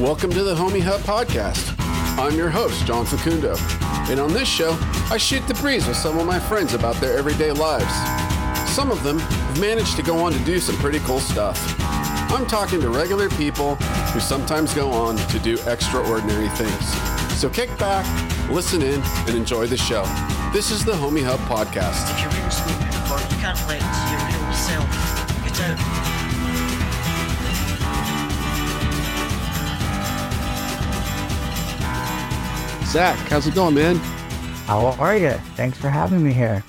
[0.00, 1.74] Welcome to the Homie Hub Podcast.
[2.18, 3.54] I'm your host, John Facundo.
[4.10, 4.78] And on this show,
[5.10, 7.92] I shoot the breeze with some of my friends about their everyday lives.
[8.72, 11.76] Some of them have managed to go on to do some pretty cool stuff.
[12.32, 17.38] I'm talking to regular people who sometimes go on to do extraordinary things.
[17.38, 18.06] So kick back,
[18.48, 20.04] listen in, and enjoy the show.
[20.50, 22.10] This is the Homie Hub Podcast.
[22.14, 22.30] If you're
[23.28, 26.19] you can't your real self.
[32.90, 33.96] Zac, how's it going, man?
[34.66, 35.30] How are you?
[35.54, 36.64] Thanks for having me here.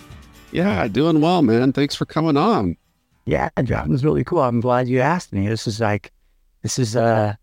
[0.51, 1.73] Yeah, doing well, man.
[1.73, 2.77] Thanks for coming on.
[3.25, 4.41] Yeah, John, it was really cool.
[4.41, 5.47] I'm glad you asked me.
[5.47, 6.11] This is like,
[6.61, 7.33] this is uh,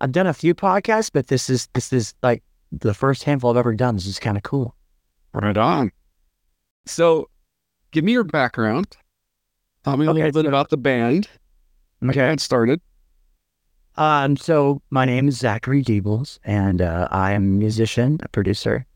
[0.00, 3.56] I've done a few podcasts, but this is this is like the first handful I've
[3.58, 3.96] ever done.
[3.96, 4.74] This is kind of cool.
[5.34, 5.92] Right on.
[6.86, 7.28] So,
[7.90, 8.96] give me your background.
[9.84, 11.28] Tell me a Okay, little bit about the band.
[12.04, 12.80] Okay, it started.
[13.96, 18.86] Um, so my name is Zachary Diebels, and uh, I am a musician, a producer.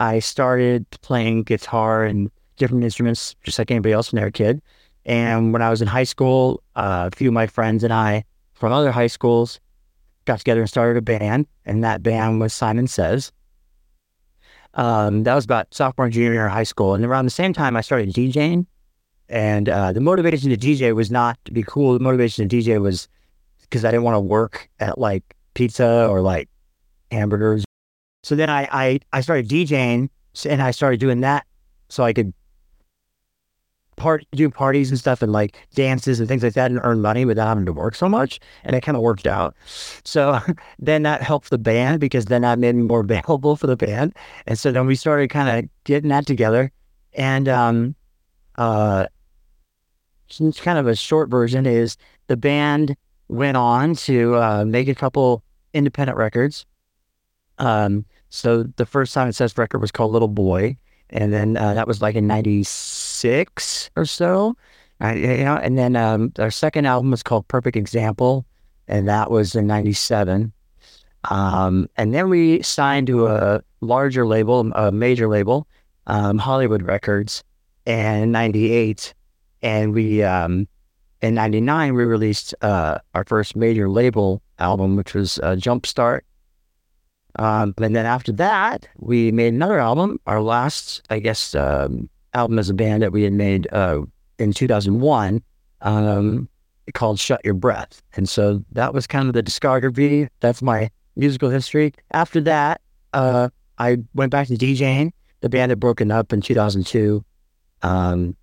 [0.00, 4.32] I started playing guitar and different instruments just like anybody else when they were a
[4.32, 4.62] kid.
[5.04, 8.24] And when I was in high school, uh, a few of my friends and I
[8.54, 9.60] from other high schools
[10.24, 13.32] got together and started a band, and that band was Simon Says.
[14.74, 17.82] Um, that was about sophomore, and junior high school, and around the same time I
[17.82, 18.66] started DJing.
[19.28, 21.94] And uh, the motivation to DJ was not to be cool.
[21.94, 23.08] The motivation to DJ was
[23.68, 26.48] because I didn't want to work at like pizza or like
[27.10, 27.64] hamburgers.
[28.22, 30.08] So then I, I, I started DJing
[30.48, 31.46] and I started doing that
[31.88, 32.32] so I could
[33.96, 37.24] part do parties and stuff and like dances and things like that and earn money
[37.24, 38.38] without having to work so much.
[38.64, 39.54] And it kind of worked out.
[40.04, 40.38] So
[40.78, 44.14] then that helped the band because then that made me more available for the band.
[44.46, 46.70] And so then we started kind of getting that together.
[47.14, 47.94] And um
[48.56, 49.06] uh
[50.28, 52.96] it's kind of a short version is the band
[53.28, 56.66] went on to uh, make a couple independent records.
[57.58, 60.76] Um, so the first Simon Says record was called Little Boy,
[61.10, 64.56] and then uh, that was like in '96 or so.
[65.02, 68.46] Uh, you know, and then um, our second album was called Perfect Example,
[68.88, 70.52] and that was in '97.
[71.30, 75.66] Um, and then we signed to a larger label, a major label,
[76.06, 77.42] um, Hollywood Records,
[77.84, 79.14] in '98,
[79.62, 80.68] and we um,
[81.22, 86.20] in 99 we released uh, our first major label album which was uh, jumpstart.
[87.38, 90.18] Um, and then after that we made another album.
[90.26, 94.02] Our last i guess um, album as a band that we had made uh,
[94.38, 95.42] in 2001
[95.82, 96.48] um,
[96.94, 98.02] called shut your breath.
[98.14, 100.28] And so that was kind of the discography.
[100.40, 101.92] That's my musical history.
[102.12, 102.80] After that
[103.12, 105.12] uh, i went back to djing.
[105.40, 107.24] The band had broken up in 2002
[107.82, 108.36] um,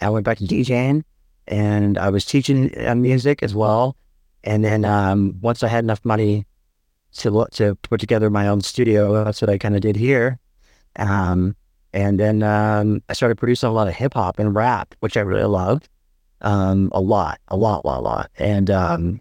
[0.00, 1.02] i went back to djing
[1.46, 3.96] and I was teaching uh, music as well.
[4.42, 6.46] And then um, once I had enough money
[7.14, 10.38] to to put together my own studio, that's what I kind of did here.
[10.96, 11.56] Um,
[11.92, 15.20] and then um, I started producing a lot of hip hop and rap, which I
[15.20, 15.88] really loved
[16.40, 18.30] um, a lot, a lot, lot, lot.
[18.38, 19.20] And um,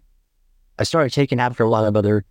[0.79, 2.25] I started taking after a lot of other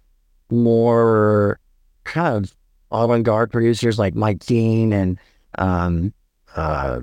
[0.51, 1.59] more
[2.05, 2.55] kind of
[2.91, 5.19] avant-garde producers like Mike Dean and
[5.59, 6.13] um,
[6.57, 7.01] uh,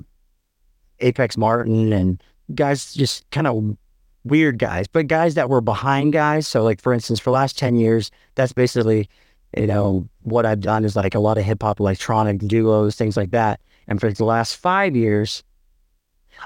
[1.00, 2.22] Apex Martin and
[2.54, 3.76] guys just kind of
[4.24, 6.46] weird guys, but guys that were behind guys.
[6.46, 9.08] So like for instance, for last 10 years, that's basically,
[9.56, 13.16] you know, what I've done is like a lot of hip hop electronic duos, things
[13.16, 13.60] like that.
[13.88, 15.42] And for the last five years,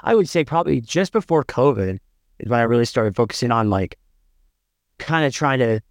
[0.03, 1.99] I would say probably just before COVID
[2.39, 3.97] is when I really started focusing on like
[4.97, 5.81] kind of trying to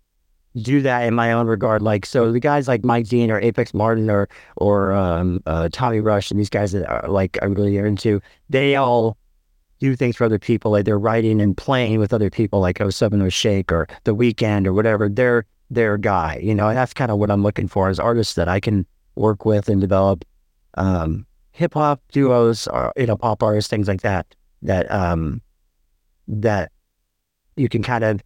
[0.57, 1.83] do that in my own regard.
[1.83, 6.01] Like, so the guys like Mike Dean or Apex Martin or, or, um, uh, Tommy
[6.01, 9.17] Rush and these guys that are like, I really are into, they all
[9.81, 10.73] do things for other people.
[10.73, 14.73] Like they're writing and playing with other people like 070 Shake or The Weeknd or
[14.73, 15.09] whatever.
[15.09, 18.35] They're their guy, you know, and that's kind of what I'm looking for as artists
[18.35, 18.87] that I can
[19.17, 20.25] work with and develop,
[20.75, 25.41] um, hip hop duos or, you know, pop artists, things like that, that, um,
[26.29, 26.71] that
[27.57, 28.23] you can kind of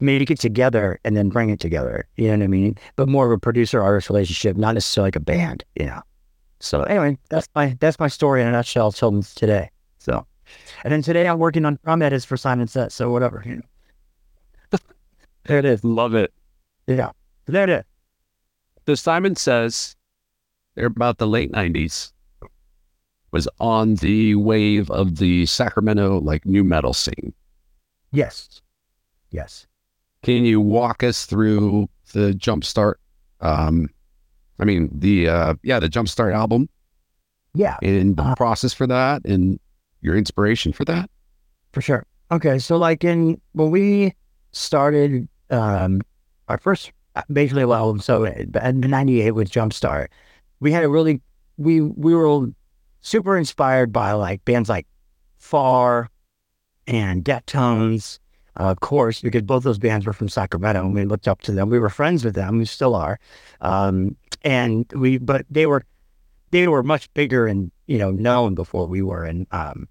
[0.00, 2.06] make it together and then bring it together.
[2.16, 2.76] You know what I mean?
[2.96, 6.02] But more of a producer artist relationship, not necessarily like a band, you know.
[6.60, 9.70] So anyway, that's my that's my story in a nutshell till today.
[9.98, 10.26] So
[10.84, 14.78] and then today I'm working on drum edits for Simon Says, so whatever, you know.
[15.44, 15.82] there it is.
[15.84, 16.32] Love it.
[16.86, 17.10] Yeah.
[17.46, 17.84] There it is.
[18.86, 19.96] So Simon says
[20.74, 22.12] they're about the late nineties.
[23.30, 27.34] Was on the wave of the Sacramento like nu metal scene.
[28.12, 28.62] Yes.
[29.30, 29.66] Yes.
[30.22, 32.94] Can you walk us through the Jumpstart?
[33.40, 33.88] Um,
[34.58, 36.68] I mean the uh, yeah the Jumpstart album
[37.54, 37.76] Yeah.
[37.82, 39.60] and the Uh, process for that and
[40.00, 41.10] your inspiration for that.
[41.72, 42.06] For sure.
[42.30, 44.14] Okay, so like in when we
[44.52, 46.00] started um
[46.48, 46.92] our first
[47.28, 48.00] major label album.
[48.00, 50.08] So in '98 with Jumpstart,
[50.60, 51.20] we had a really
[51.56, 52.48] we we were
[53.00, 54.86] super inspired by like bands like
[55.38, 56.10] Far
[56.86, 58.18] and Deftones,
[58.58, 61.52] uh, of course, because both those bands were from Sacramento, and we looked up to
[61.52, 61.70] them.
[61.70, 63.18] We were friends with them, we still are,
[63.60, 65.82] um, and we but they were
[66.50, 69.88] they were much bigger and you know known before we were, and um,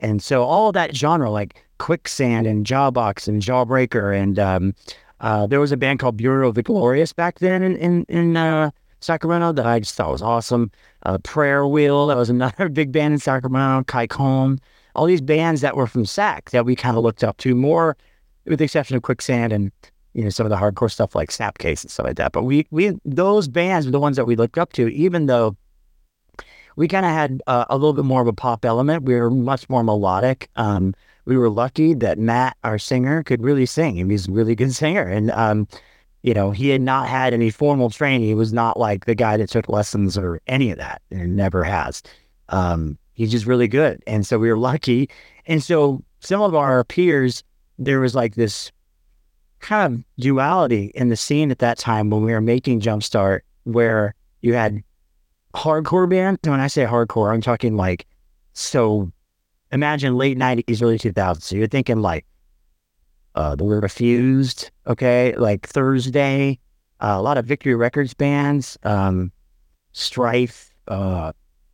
[0.00, 4.74] and so all that genre like Quicksand and Jawbox and Jawbreaker and um,
[5.20, 8.36] uh, there was a band called Bureau of the Glorious back then in in, in
[8.36, 8.70] uh,
[9.00, 10.70] Sacramento that I just thought was awesome.
[11.04, 13.84] Uh, Prayer Wheel, that was another big band in Sacramento.
[13.84, 14.58] Kycone,
[14.94, 17.96] all these bands that were from Sac that we kind of looked up to more,
[18.46, 19.72] with the exception of Quicksand and
[20.14, 22.32] you know some of the hardcore stuff like Snapcase and stuff like that.
[22.32, 25.56] But we we those bands were the ones that we looked up to, even though
[26.78, 29.02] we kind of had uh, a little bit more of a pop element.
[29.02, 30.48] We were much more melodic.
[30.54, 30.94] Um,
[31.24, 33.96] we were lucky that Matt, our singer, could really sing.
[33.96, 35.66] He was a really good singer, and um,
[36.22, 38.28] you know, he had not had any formal training.
[38.28, 41.64] He was not like the guy that took lessons or any of that, and never
[41.64, 42.00] has.
[42.48, 45.10] Um, he's just really good, and so we were lucky.
[45.46, 47.42] And so some of our peers,
[47.80, 48.70] there was like this
[49.58, 54.14] kind of duality in the scene at that time when we were making Jumpstart, where
[54.42, 54.84] you had
[55.54, 56.38] hardcore band.
[56.44, 58.06] And When I say hardcore, I'm talking like
[58.52, 59.10] so
[59.72, 61.42] imagine late 90s, early 2000s.
[61.42, 62.26] So you're thinking like
[63.34, 66.58] uh, the word Refused, okay, like Thursday,
[67.00, 69.30] uh, a lot of Victory Records bands, um,
[69.92, 71.32] Strife, uh,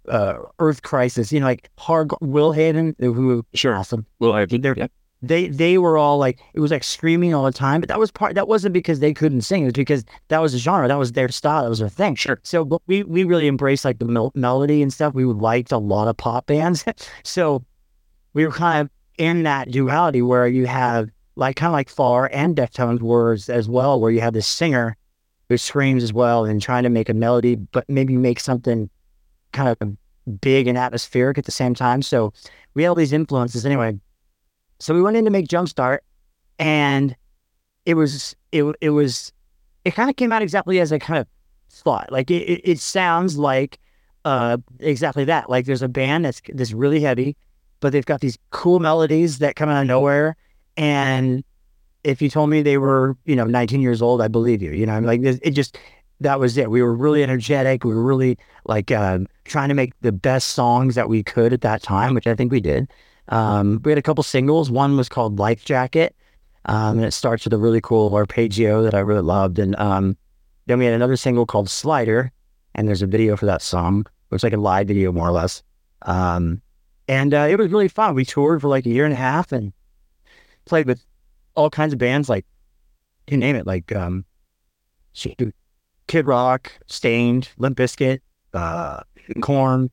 [0.09, 4.05] uh, Earth Crisis, you know, like hard Will Haven, who sure awesome.
[4.19, 4.87] Will Haven, yeah.
[5.27, 8.11] They they were all like it was like screaming all the time, but that was
[8.11, 8.35] part.
[8.35, 9.63] That wasn't because they couldn't sing.
[9.63, 10.89] It was because that was a genre.
[10.89, 11.63] That was their style.
[11.63, 12.15] That was their thing.
[12.15, 12.41] Sure.
[12.43, 15.15] So we we really embraced like the mel- melody and stuff.
[15.15, 16.85] We liked a lot of pop bands.
[17.25, 17.65] so
[18.33, 22.31] we were kind of in that duality where you have like kind of like Far
[22.33, 24.97] and Deftones words as well, where you have this singer
[25.49, 28.89] who screams as well and trying to make a melody, but maybe make something
[29.53, 29.97] kind of
[30.41, 32.03] big and atmospheric at the same time.
[32.03, 32.33] So
[32.75, 33.99] we had all these influences anyway.
[34.85, 35.99] So we went in to make Jumpstart,
[36.59, 37.17] and
[37.87, 39.33] it was it it was
[39.85, 41.27] it kind of came out exactly as I kind of
[41.71, 42.13] thought.
[42.13, 43.79] Like it, it, it sounds like
[44.25, 45.51] uh, exactly that.
[45.51, 47.37] Like there's a band that's that's really heavy
[47.85, 50.37] but they've got these cool melodies that come out of nowhere.
[50.75, 51.45] And
[52.03, 54.73] if you told me they were, you know, 19 years old, I believe you.
[54.73, 55.77] You know, I'm like, it just,
[56.21, 56.71] that was it.
[56.71, 57.85] We were really energetic.
[57.85, 61.61] We were really like um, trying to make the best songs that we could at
[61.61, 62.91] that time, which I think we did.
[63.29, 64.71] Um, we had a couple singles.
[64.71, 66.15] One was called Life Jacket,
[66.67, 69.59] um, and it starts with a really cool arpeggio that I really loved.
[69.59, 70.17] And um,
[70.67, 72.33] then we had another single called Slider,
[72.75, 74.01] and there's a video for that song.
[74.01, 75.63] It was like a live video, more or less.
[76.03, 76.61] Um,
[77.09, 78.15] and uh, it was really fun.
[78.15, 79.73] We toured for like a year and a half and
[80.65, 81.05] played with
[81.55, 82.47] all kinds of bands, like
[83.29, 84.25] you name it, like um,
[85.15, 88.21] Kid Rock, Staind, Limp Bizkit,
[88.53, 89.01] uh,
[89.41, 89.91] Korn.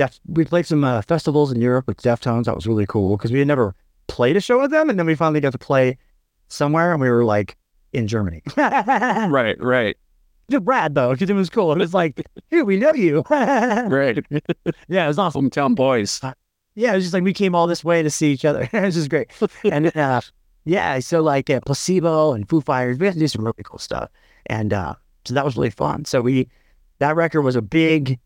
[0.00, 2.44] Def- we played some uh, festivals in Europe with Deftones.
[2.44, 3.74] That was really cool because we had never
[4.06, 5.98] played a show with them, and then we finally got to play
[6.48, 7.56] somewhere, and we were like
[7.92, 8.42] in Germany.
[8.56, 9.96] right, right
[10.50, 11.72] to Brad though, because it was cool.
[11.72, 13.22] It was like, here we know you.
[13.30, 14.18] right.
[14.88, 15.50] Yeah, it was awesome.
[15.50, 16.20] Hometown boys.
[16.74, 18.62] Yeah, it was just like we came all this way to see each other.
[18.72, 19.30] it was just great.
[19.64, 20.20] and uh,
[20.64, 23.78] yeah, so like uh, placebo and Foo Fighters, we had to do some really cool
[23.78, 24.10] stuff.
[24.46, 26.04] And uh, so that was really fun.
[26.04, 26.48] So we
[26.98, 28.18] that record was a big,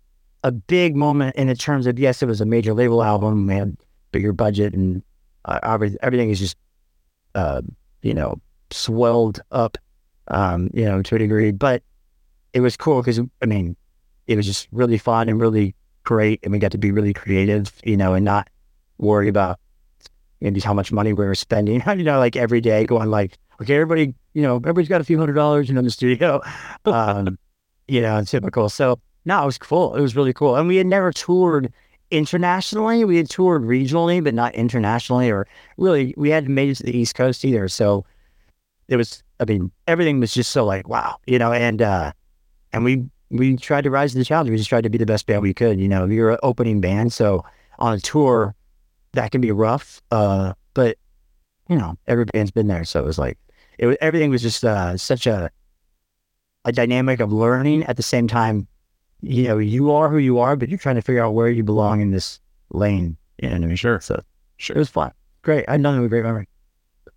[0.44, 3.46] a big moment in terms of yes, it was a major label album.
[3.46, 3.76] We had
[4.12, 5.02] bigger budget and
[5.46, 5.58] uh,
[6.02, 6.56] everything is just,
[7.34, 7.62] uh,
[8.02, 9.78] you know, swelled up,
[10.28, 11.50] um, you know, to a degree.
[11.50, 11.82] But
[12.52, 13.74] it was cool because I mean,
[14.26, 15.74] it was just really fun and really
[16.04, 18.48] great, and we got to be really creative, you know, and not
[18.98, 19.58] worry about
[20.42, 23.74] maybe how much money we were spending, you know, like every day going like, okay,
[23.74, 26.42] everybody, you know, everybody's got a few hundred dollars, you know, in the studio,
[26.84, 27.38] um,
[27.88, 28.68] you know, it's typical.
[28.68, 29.94] So no, it was cool.
[29.94, 31.72] It was really cool, and we had never toured
[32.10, 33.04] internationally.
[33.04, 35.46] We had toured regionally, but not internationally, or
[35.78, 37.68] really, we hadn't made it to the East Coast either.
[37.68, 38.04] So
[38.88, 42.12] it was, I mean, everything was just so like, wow, you know, and uh,
[42.72, 44.50] and we we tried to rise to the challenge.
[44.50, 45.80] We just tried to be the best band we could.
[45.80, 47.44] You know, you're an opening band, so
[47.78, 48.54] on a tour
[49.12, 50.02] that can be rough.
[50.10, 50.98] Uh, but
[51.68, 53.38] you know, every band's been there, so it was like
[53.78, 55.50] it was everything was just uh, such a
[56.64, 58.66] a dynamic of learning at the same time.
[59.24, 61.62] You know, you are who you are, but you're trying to figure out where you
[61.62, 62.40] belong in this
[62.70, 63.16] lane.
[63.40, 63.76] You know what I mean?
[63.76, 64.00] Sure.
[64.00, 64.22] So
[64.56, 64.76] sure.
[64.76, 65.12] it was fun.
[65.42, 65.64] Great.
[65.68, 66.48] I had nothing but great memory.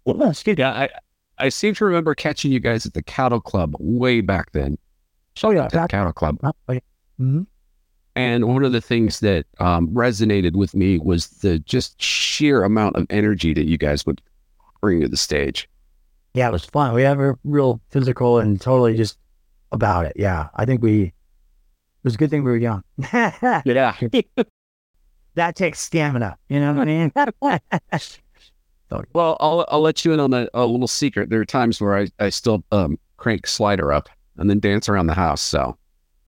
[0.06, 0.90] Well, yeah, I
[1.38, 4.78] I seem to remember catching you guys at the Cattle Club way back then.
[5.44, 6.40] Oh yeah, that Cattle Club.
[6.44, 6.80] Oh, yeah.
[7.20, 7.44] mm-hmm.
[8.16, 12.96] And one of the things that um, resonated with me was the just sheer amount
[12.96, 14.22] of energy that you guys would
[14.82, 15.70] bring to the stage.
[16.34, 16.94] yeah, it was fun.
[16.96, 19.20] We have a real physical and totally just
[19.72, 20.14] about it.
[20.16, 21.14] Yeah, I think we.
[22.08, 22.84] It was a good thing we were young.
[23.12, 23.94] Yeah.
[25.36, 26.38] that takes stamina.
[26.48, 27.12] You know what I mean?
[29.12, 31.30] Well, I'll I'll let you in on a, a little secret.
[31.30, 35.08] There are times where I, I still um crank slider up and then dance around
[35.08, 35.42] the house.
[35.42, 35.78] So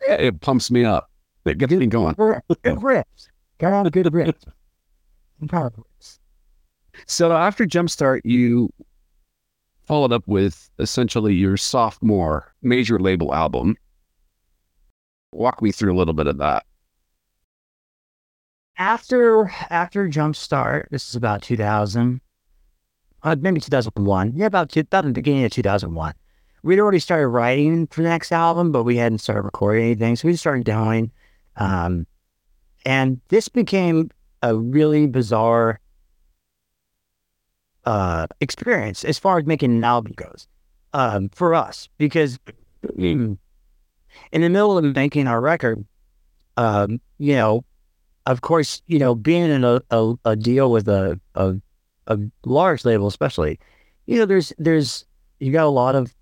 [0.06, 1.10] yeah, it pumps me up.
[1.46, 2.16] It gets me going.
[2.16, 2.44] good
[2.84, 3.30] rips.
[3.60, 4.44] Got on good rips.
[5.48, 6.20] Power rips.
[7.08, 8.70] So after Jumpstart, you
[9.86, 13.78] followed up with essentially your sophomore major label album.
[15.32, 16.66] Walk me through a little bit of that.
[18.78, 22.22] After after Jumpstart, this is about 2000,
[23.24, 24.34] uh, maybe 2001.
[24.36, 26.14] Yeah, about, two, the beginning of 2001.
[26.64, 30.16] We'd already started writing for the next album, but we hadn't started recording anything.
[30.16, 31.12] So we just started doing.
[31.56, 32.08] Um,
[32.86, 34.10] and this became
[34.42, 35.80] a really bizarre
[37.86, 40.48] uh, experience as far as making an album goes
[40.94, 42.40] um, for us, because
[44.32, 45.84] in the middle of making our record,
[46.58, 47.64] um, you know,
[48.26, 51.56] of course, you know, being in a, a, a deal with a, a
[52.10, 53.60] a large label, especially,
[54.08, 55.06] you know, there's there's
[55.40, 56.14] you got a lot of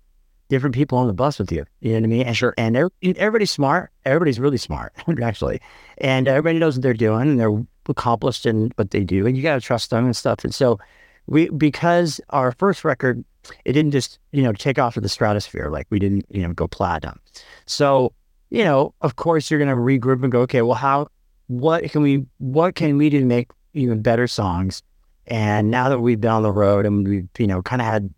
[0.48, 1.64] different people on the bus with you.
[1.80, 2.26] You know what I mean?
[2.26, 2.54] And, Sure.
[2.56, 3.90] And everybody's smart.
[4.04, 5.60] Everybody's really smart, actually,
[5.98, 9.42] and everybody knows what they're doing, and they're accomplished in what they do, and you
[9.42, 10.44] got to trust them and stuff.
[10.44, 10.78] And so,
[11.26, 13.24] we because our first record,
[13.64, 16.52] it didn't just you know take off to the stratosphere like we didn't you know
[16.52, 17.18] go platinum.
[17.66, 18.12] So
[18.50, 21.08] you know, of course, you're gonna regroup and go, okay, well, how,
[21.48, 24.82] what can we, what can we do to make even better songs?
[25.26, 28.10] And now that we've been on the road and we've, you know, kind of had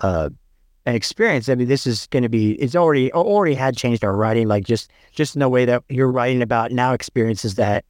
[0.00, 0.28] uh,
[0.84, 4.14] an experience, I mean, this is going to be, it's already, already had changed our
[4.14, 7.84] writing, like just, just in the way that you're writing about now experiences that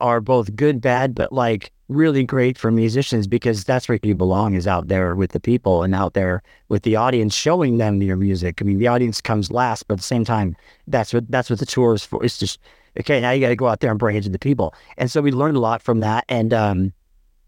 [0.00, 4.54] are both good, bad, but like really great for musicians because that's where you belong
[4.54, 8.16] is out there with the people and out there with the audience showing them your
[8.16, 8.60] music.
[8.60, 10.54] I mean, the audience comes last, but at the same time,
[10.86, 12.22] that's what, that's what the tour is for.
[12.24, 12.60] It's just,
[13.00, 14.74] okay, now you got to go out there and bring it to the people.
[14.98, 16.24] And so we learned a lot from that.
[16.28, 16.92] And, um,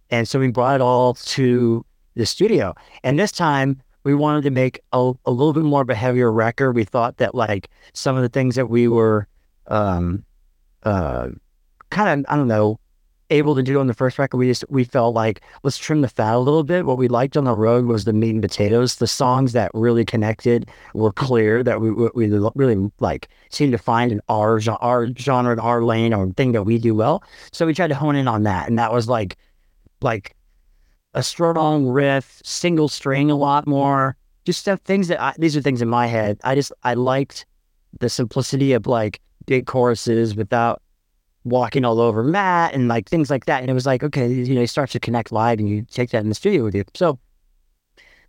[0.08, 2.74] and so we brought it all to the studio.
[3.04, 6.32] And this time we wanted to make a, a little bit more of a heavier
[6.32, 6.72] record.
[6.72, 9.28] We thought that like some of the things that we were
[9.66, 10.24] um,
[10.84, 11.28] uh,
[11.90, 12.80] kind of, I don't know,
[13.30, 16.08] able to do on the first record, we just, we felt like let's trim the
[16.08, 16.86] fat a little bit.
[16.86, 18.96] What we liked on the road was the meat and potatoes.
[18.96, 24.12] The songs that really connected were clear that we, we really like seemed to find
[24.12, 27.22] in our, our genre, and our lane or thing that we do well.
[27.52, 28.68] So we tried to hone in on that.
[28.68, 29.36] And that was like,
[30.00, 30.36] like
[31.14, 34.16] a strong riff, single string a lot more.
[34.44, 36.38] Just stuff, things that I, these are things in my head.
[36.44, 37.46] I just I liked
[37.98, 40.80] the simplicity of like big choruses without
[41.44, 43.60] walking all over Matt and like things like that.
[43.60, 46.10] And it was like, okay, you know, it starts to connect live and you take
[46.10, 46.84] that in the studio with you.
[46.94, 47.18] So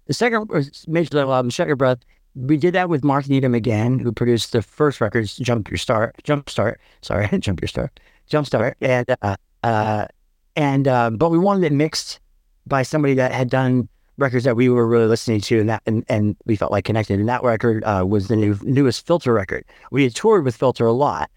[0.08, 2.00] the second was major level album, Shut Your Breath,
[2.36, 6.16] we did that with Mark Needham again, who produced the first records, Jump Your Start,
[6.24, 10.08] Jump Start, sorry, Jump Your Start, Jump Start, and uh, uh,
[10.56, 12.20] and uh, but we wanted it mixed
[12.68, 16.06] by somebody that had done records that we were really listening to, and that and,
[16.08, 17.20] and we felt like connected.
[17.20, 19.66] And that record uh, was the new newest Filter record.
[19.92, 21.30] We had toured with Filter a lot,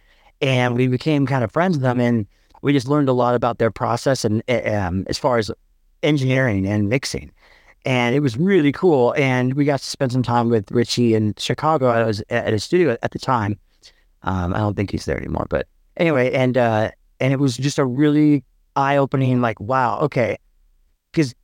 [0.44, 2.26] and we became kind of friends with them, and
[2.60, 5.50] we just learned a lot about their process and um, as far as
[6.02, 7.32] engineering and mixing.
[7.86, 9.14] And it was really cool.
[9.16, 11.88] And we got to spend some time with Richie in Chicago.
[11.88, 13.58] I was at his studio at the time.
[14.22, 17.78] Um, I don't think he's there anymore, but anyway, and uh, and it was just
[17.78, 18.44] a really
[18.76, 20.36] eye opening, like, wow, okay.
[21.12, 21.34] Because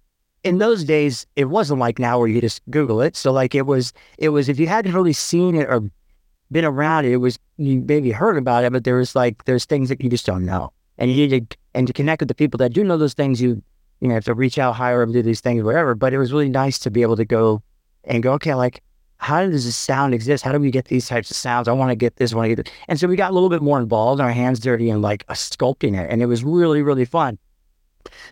[0.44, 3.16] in those days, it wasn't like now where you just Google it.
[3.16, 5.82] So like it was, it was if you hadn't really seen it or
[6.52, 9.64] been around it, it was you maybe heard about it, but there was like there's
[9.64, 12.34] things that you just don't know, and you need to and to connect with the
[12.34, 13.40] people that do know those things.
[13.40, 13.62] You
[14.00, 15.94] you know have to reach out, hire them, do these things, whatever.
[15.94, 17.62] But it was really nice to be able to go
[18.04, 18.82] and go, okay, like
[19.20, 20.42] how does this sound exist?
[20.42, 21.68] How do we get these types of sounds?
[21.68, 22.74] I want to get this, I want to get this.
[22.88, 25.34] And so we got a little bit more involved, our hands dirty and like uh,
[25.34, 26.10] sculpting it.
[26.10, 27.38] And it was really, really fun.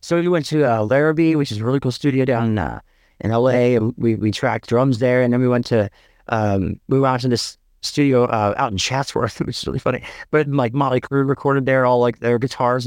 [0.00, 2.80] So we went to uh, Larrabee, which is a really cool studio down uh,
[3.20, 3.76] in LA.
[3.76, 5.20] And we, we tracked drums there.
[5.20, 5.90] And then we went to,
[6.28, 10.02] um, we went out to this studio uh, out in Chatsworth, which is really funny.
[10.30, 12.87] But like Mötley Crüe recorded there all like their guitars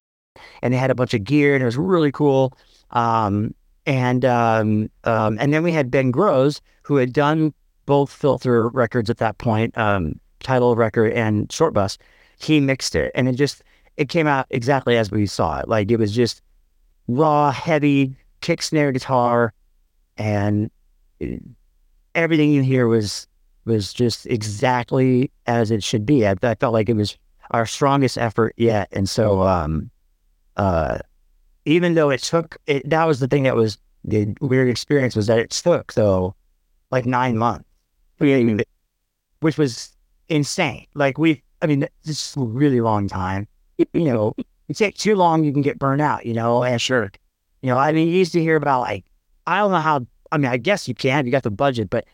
[0.61, 2.53] and they had a bunch of gear and it was really cool.
[2.91, 3.53] Um,
[3.85, 7.53] and um, um, and then we had Ben Grosse, who had done
[7.85, 11.97] both filter records at that point, um, title record and short bus.
[12.39, 13.63] He mixed it, and it just
[13.97, 15.67] it came out exactly as we saw it.
[15.67, 16.41] Like it was just
[17.07, 19.53] raw, heavy kick snare guitar,
[20.17, 20.69] and
[21.19, 21.41] it-
[22.13, 23.25] everything you hear was
[23.65, 26.25] was just exactly as it should be.
[26.25, 27.17] I, I felt like it was
[27.51, 29.89] our strongest effort yet, and so um,
[30.57, 30.99] uh,
[31.65, 35.27] even though it took it, that was the thing that was the weird experience was
[35.27, 36.35] that it took though
[36.89, 37.65] like nine months,
[39.39, 39.95] which was
[40.29, 40.85] insane.
[40.93, 43.47] Like we, I mean, this is a really long time.
[43.77, 44.33] You know,
[44.67, 46.25] you take too long, you can get burned out.
[46.25, 47.11] You know, and Sure.
[47.61, 49.05] you know, I mean, you used to hear about like,
[49.47, 52.05] I don't know how, I mean, I guess you can, you got the budget, but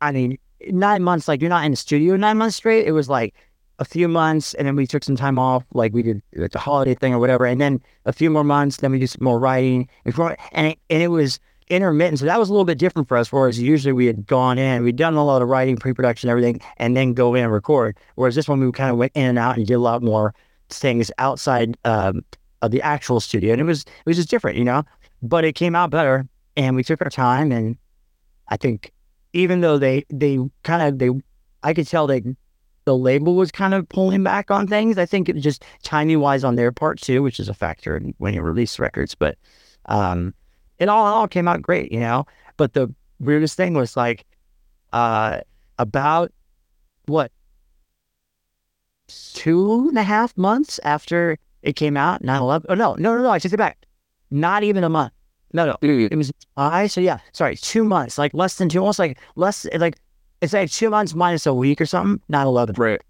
[0.00, 0.38] I mean,
[0.68, 2.86] nine months, like you're not in the studio nine months straight.
[2.86, 3.34] It was like
[3.78, 6.58] a few months and then we took some time off, like we did like the
[6.58, 7.46] holiday thing or whatever.
[7.46, 10.78] And then a few more months, then we did some more writing before, and it,
[10.88, 12.18] and it was intermittent.
[12.18, 13.32] So that was a little bit different for us.
[13.32, 16.96] Whereas usually we had gone in, we'd done a lot of writing, pre-production, everything, and
[16.96, 17.96] then go in and record.
[18.14, 20.34] Whereas this one, we kind of went in and out and did a lot more
[20.68, 22.24] things outside um,
[22.60, 23.52] of the actual studio.
[23.52, 24.84] And it was, it was just different, you know,
[25.22, 26.26] but it came out better
[26.56, 27.50] and we took our time.
[27.50, 27.76] And
[28.48, 28.92] I think
[29.32, 31.10] even though they, they kind of, they,
[31.62, 32.22] I could tell they,
[32.84, 34.98] the label was kind of pulling back on things.
[34.98, 38.00] I think it was just timing wise on their part too, which is a factor
[38.18, 39.14] when you release records.
[39.14, 39.38] But
[39.86, 40.34] um,
[40.78, 42.26] it all, it all came out great, you know.
[42.56, 44.24] But the weirdest thing was like
[44.92, 45.40] uh,
[45.78, 46.32] about
[47.06, 47.30] what
[49.08, 52.66] two and a half months after it came out, 9 11.
[52.68, 53.86] Oh, no, no, no, no, I take it back.
[54.30, 55.12] Not even a month.
[55.52, 55.76] No, no.
[55.82, 59.66] It was I so yeah, sorry, two months, like less than two, almost like less
[59.74, 59.96] like
[60.40, 62.74] it's like two months minus a week or something, 9 11.
[62.78, 63.00] Right.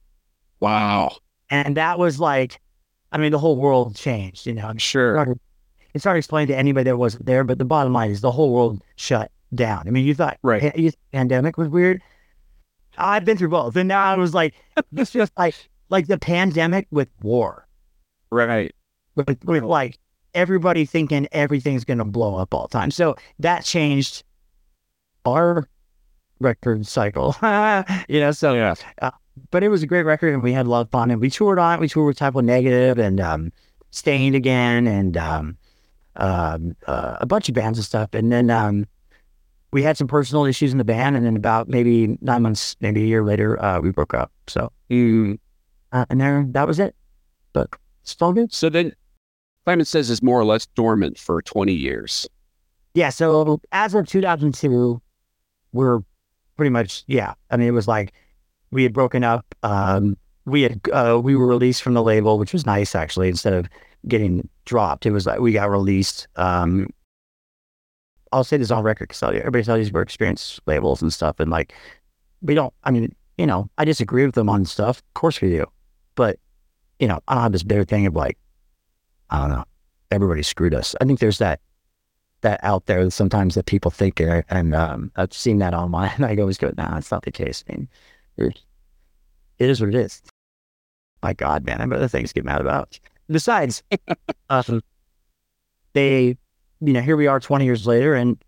[0.61, 1.17] Wow.
[1.51, 2.61] And that was like,
[3.11, 4.67] I mean, the whole world changed, you know.
[4.67, 5.17] I'm Sure.
[5.17, 5.39] hard
[5.95, 8.31] it's hard to explain to anybody that wasn't there, but the bottom line is the
[8.31, 9.87] whole world shut down.
[9.87, 10.75] I mean, you thought Right.
[10.77, 12.03] you pandemic was weird.
[12.99, 14.55] I've been through both, and now I was like,
[14.97, 15.55] it's just like
[15.91, 17.67] like the pandemic with war,
[18.31, 18.75] Right.
[19.15, 19.99] with, with like
[20.35, 22.91] everybody thinking everything's gonna blow up all the time.
[22.91, 24.25] So that changed
[25.25, 25.69] our
[26.41, 27.35] record cycle,
[28.09, 28.31] you know.
[28.33, 28.75] So Yeah.
[29.51, 31.31] but it was a great record and we had a lot of fun and we
[31.31, 31.81] toured on it.
[31.81, 33.53] We toured with Type O Negative and um,
[33.91, 35.57] Staind again and um,
[36.17, 38.11] um, uh, a bunch of bands and stuff.
[38.15, 38.87] And then um,
[39.71, 41.17] we had some personal issues in the band.
[41.17, 44.33] And then about maybe nine months, maybe a year later, uh, we broke up.
[44.47, 45.39] So, Mm.
[45.93, 46.95] uh, and there, that was it.
[47.53, 47.71] But
[48.03, 48.53] it's all good.
[48.53, 48.93] So then
[49.65, 52.29] Simon says is more or less dormant for 20 years.
[52.95, 53.11] Yeah.
[53.11, 55.01] So as of 2002,
[55.73, 56.01] we're
[56.57, 57.35] pretty much, yeah.
[57.51, 58.13] I mean, it was like
[58.71, 59.47] we had broken up.
[59.63, 63.53] Um, we had, uh, we were released from the label, which was nice actually, instead
[63.53, 63.69] of
[64.09, 65.07] getting dropped.
[65.07, 66.27] It was like we got released.
[66.37, 66.89] Um,
[68.33, 71.39] I'll say this on record because everybody tells these were experience labels and stuff.
[71.39, 71.75] And like,
[72.41, 74.99] we don't, I mean, you know, I disagree with them on stuff.
[74.99, 75.67] Of course we do.
[76.15, 76.39] But,
[76.99, 78.39] you know, I don't have this bitter thing of like,
[79.33, 79.65] I don't know,
[80.11, 80.95] everybody screwed us.
[81.01, 81.61] I think there's that
[82.43, 86.27] that out there sometimes that people think, and, and um, I've seen that online, and
[86.27, 87.89] I always go, "Nah, it's not the case." I mean,
[88.37, 88.61] it
[89.59, 90.23] is what it is.
[91.23, 92.99] My God, man, I have other things to get mad about.
[93.29, 93.83] Besides,
[94.51, 94.83] um,
[95.95, 96.37] they,
[96.81, 98.43] you know, here we are, twenty years later, and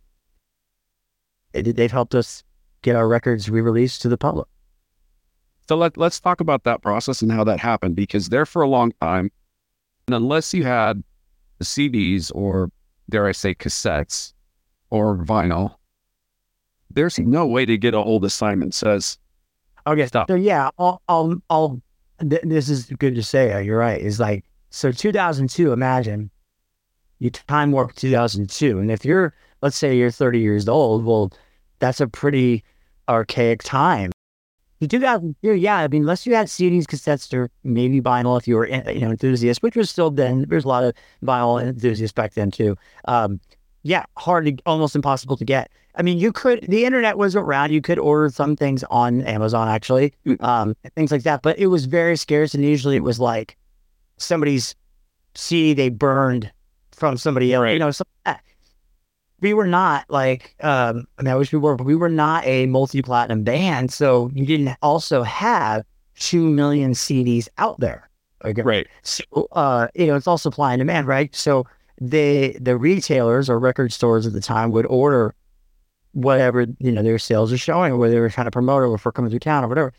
[1.52, 2.44] they've helped us
[2.82, 4.48] get our records re-released to the public.
[5.66, 8.68] So let, let's talk about that process and how that happened because there for a
[8.68, 9.30] long time,
[10.06, 11.02] and unless you had
[11.62, 12.70] CDs or
[13.10, 14.32] dare I say cassettes
[14.90, 15.76] or vinyl,
[16.90, 19.18] there's no way to get a hold of Simon Says.
[19.86, 20.28] Okay, Stop.
[20.28, 21.82] so yeah, I'll, I'll, I'll
[22.20, 23.52] th- this is good to say.
[23.52, 24.00] uh, You're right.
[24.00, 25.72] It's like so 2002.
[25.72, 26.30] Imagine
[27.18, 31.30] you time warp 2002, and if you're, let's say, you're 30 years old, well,
[31.78, 32.64] that's a pretty
[33.08, 34.10] archaic time.
[34.84, 38.56] In 2002, yeah, I mean, unless you had CDs, cassettes, or maybe vinyl, if you
[38.56, 40.44] were, you know, enthusiast, which was still then.
[40.46, 42.76] There's a lot of vinyl enthusiasts back then too.
[43.06, 43.40] Um,
[43.82, 45.70] yeah, hard to, almost impossible to get.
[45.94, 47.72] I mean, you could, the internet was around.
[47.72, 51.40] You could order some things on Amazon, actually, um, things like that.
[51.40, 52.52] But it was very scarce.
[52.52, 53.56] And usually it was like
[54.18, 54.74] somebody's
[55.34, 56.52] CD they burned
[56.92, 57.70] from somebody else.
[57.70, 58.06] You know, some,
[59.44, 62.46] we were not like, um, I mean, I wish we were, but we were not
[62.46, 63.92] a multi platinum band.
[63.92, 65.84] So you didn't also have
[66.18, 68.08] 2 million CDs out there.
[68.42, 68.62] Okay.
[68.62, 68.86] Right.
[69.02, 71.34] So, uh, you know, it's all supply and demand, right?
[71.34, 71.66] So
[72.00, 75.34] the the retailers or record stores at the time would order
[76.12, 78.86] whatever you know their sales are showing, or whether they were trying to promote it
[78.86, 79.92] or for coming through town or whatever.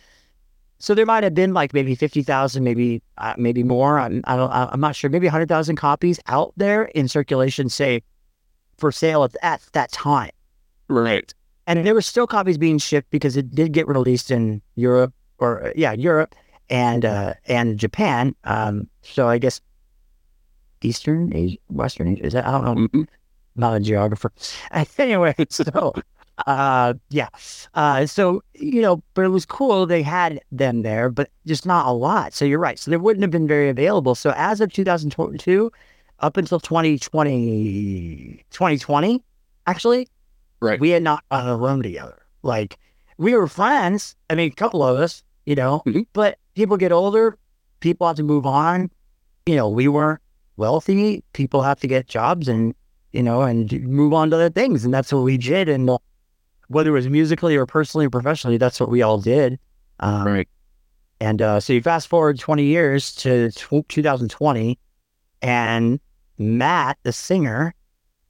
[0.79, 3.99] So there might have been like maybe fifty thousand, maybe uh, maybe more.
[3.99, 4.51] I'm, I don't.
[4.51, 5.09] I- I'm not sure.
[5.09, 8.01] Maybe hundred thousand copies out there in circulation, say
[8.77, 10.31] for sale at, at that time.
[10.87, 11.33] Right.
[11.67, 15.73] And there were still copies being shipped because it did get released in Europe or
[15.75, 16.35] yeah, Europe
[16.69, 18.35] and uh, and Japan.
[18.43, 19.61] Um, so I guess
[20.81, 22.25] Eastern Asia, Western Asia.
[22.25, 22.87] Is that I don't know.
[22.87, 23.07] Mhm.
[23.55, 24.31] Not a geographer.
[24.97, 25.93] anyway, so
[26.45, 27.29] uh, yeah.
[27.73, 29.85] Uh, so you know, but it was cool.
[29.85, 32.33] They had them there, but just not a lot.
[32.33, 32.77] So you're right.
[32.77, 34.15] So they wouldn't have been very available.
[34.15, 35.71] So as of 2022,
[36.19, 39.23] up until 2020, 2020,
[39.67, 40.07] actually,
[40.61, 40.79] Right.
[40.79, 42.21] we had not gone alone together.
[42.43, 42.77] Like
[43.17, 44.15] we were friends.
[44.29, 46.05] I mean, a couple of us, you know, Mhm.
[46.13, 47.37] but people get older,
[47.79, 48.89] people have to move on.
[49.45, 50.21] You know, we weren't
[50.57, 51.23] wealthy.
[51.33, 52.73] People have to get jobs and,
[53.11, 54.85] you know, and move on to other things.
[54.85, 55.69] And that's what we did.
[55.69, 55.97] And uh,
[56.69, 59.59] whether it was musically or personally or professionally, that's what we all did.
[59.99, 60.47] Um, Right.
[61.19, 64.79] and uh, so you fast forward 20 years to tw 2020,
[65.45, 65.99] and
[66.39, 67.75] Matt, the singer,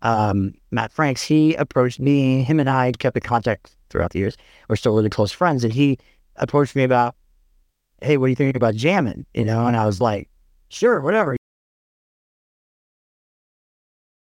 [0.01, 2.43] um, Matt Franks, he approached me.
[2.43, 4.36] Him and I kept in contact throughout the years.
[4.67, 5.63] We're still really close friends.
[5.63, 5.97] And he
[6.36, 7.15] approached me about,
[8.01, 9.25] hey, what do you think about jamming?
[9.34, 10.30] You know, and I was like,
[10.67, 11.38] sure, whatever.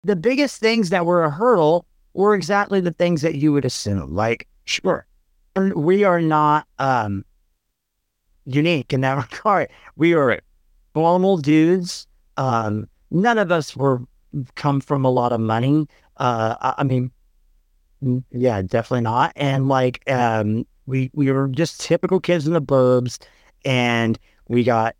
[0.03, 4.15] The biggest things that were a hurdle were exactly the things that you would assume.
[4.15, 5.07] Like, sure,
[5.75, 7.25] we are not um,
[8.45, 9.71] unique in that regard.
[9.97, 10.39] We are
[10.95, 12.07] normal dudes.
[12.37, 14.03] Um, none of us were
[14.55, 15.87] come from a lot of money.
[16.17, 17.11] Uh, I, I mean,
[18.03, 19.33] mm, yeah, definitely not.
[19.37, 23.19] And like, um, we we were just typical kids in the burbs,
[23.65, 24.19] and
[24.49, 24.97] we got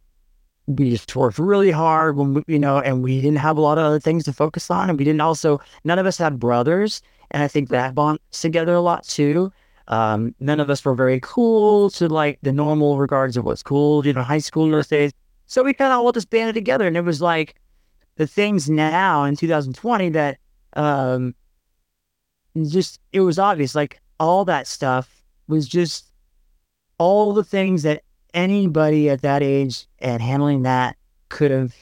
[0.67, 3.79] we just worked really hard when we, you know, and we didn't have a lot
[3.79, 7.03] of other things to focus on, and we didn't also none of us had brothers,
[7.31, 9.53] and I think that bonds together a lot too.
[9.89, 14.07] Um, none of us were very cool to like the normal regards of what's cool,
[14.07, 15.13] you know, high school in those days.
[15.47, 17.55] So we kind of all just banded together, and it was like
[18.17, 20.39] the things now in 2020 that
[20.75, 21.35] um,
[22.69, 23.75] just it was obvious.
[23.75, 26.11] Like all that stuff was just
[26.99, 28.03] all the things that
[28.33, 30.97] anybody at that age and handling that
[31.29, 31.75] could have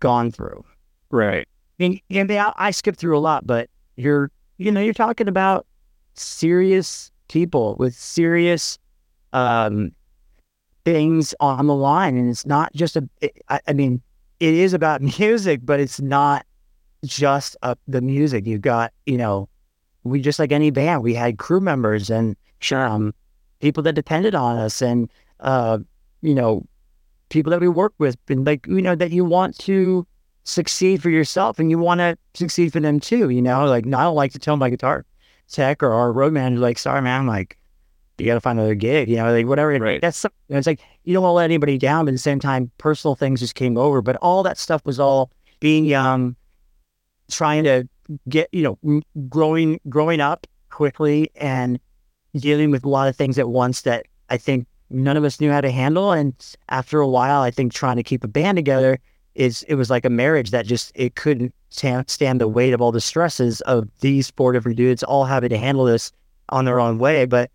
[0.00, 0.64] gone through.
[1.10, 1.46] Right.
[1.46, 4.94] I mean, and they, I, I skipped through a lot, but you're, you know, you're
[4.94, 5.66] talking about
[6.14, 8.78] serious people with serious
[9.32, 9.92] um,
[10.84, 13.08] things on the line, and it's not just a.
[13.20, 14.00] It, I, I mean,
[14.40, 16.46] it is about music, but it's not
[17.04, 18.46] just uh, the music.
[18.46, 19.48] You've got, you know,
[20.04, 22.36] we just like any band, we had crew members and
[22.72, 23.14] um,
[23.60, 25.78] people that depended on us, and uh,
[26.20, 26.66] you know,
[27.28, 30.06] people that we work with, and like you know that you want to
[30.44, 33.30] succeed for yourself and you want to succeed for them too.
[33.30, 35.04] You know, like I don't like to tell my guitar
[35.52, 37.58] tech or our road manager, like, sorry, man, like,
[38.22, 39.76] you got to find another gig, you know, like whatever.
[39.78, 40.00] Right.
[40.00, 42.40] That's some- it's like you don't want to let anybody down, but at the same
[42.40, 44.00] time, personal things just came over.
[44.00, 45.30] But all that stuff was all
[45.60, 46.36] being young,
[47.30, 47.88] trying to
[48.28, 51.78] get, you know, growing, growing up quickly and
[52.36, 55.50] dealing with a lot of things at once that I think none of us knew
[55.50, 56.12] how to handle.
[56.12, 56.34] And
[56.68, 58.98] after a while, I think trying to keep a band together
[59.34, 62.92] is it was like a marriage that just it couldn't stand the weight of all
[62.92, 66.12] the stresses of these four different dudes all having to handle this
[66.50, 67.24] on their own way.
[67.24, 67.50] But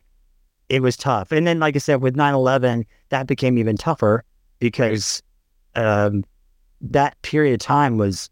[0.69, 1.31] it was tough.
[1.31, 4.23] And then, like I said, with 9-11, that became even tougher
[4.59, 5.21] because
[5.75, 6.23] um,
[6.81, 8.29] that period of time was,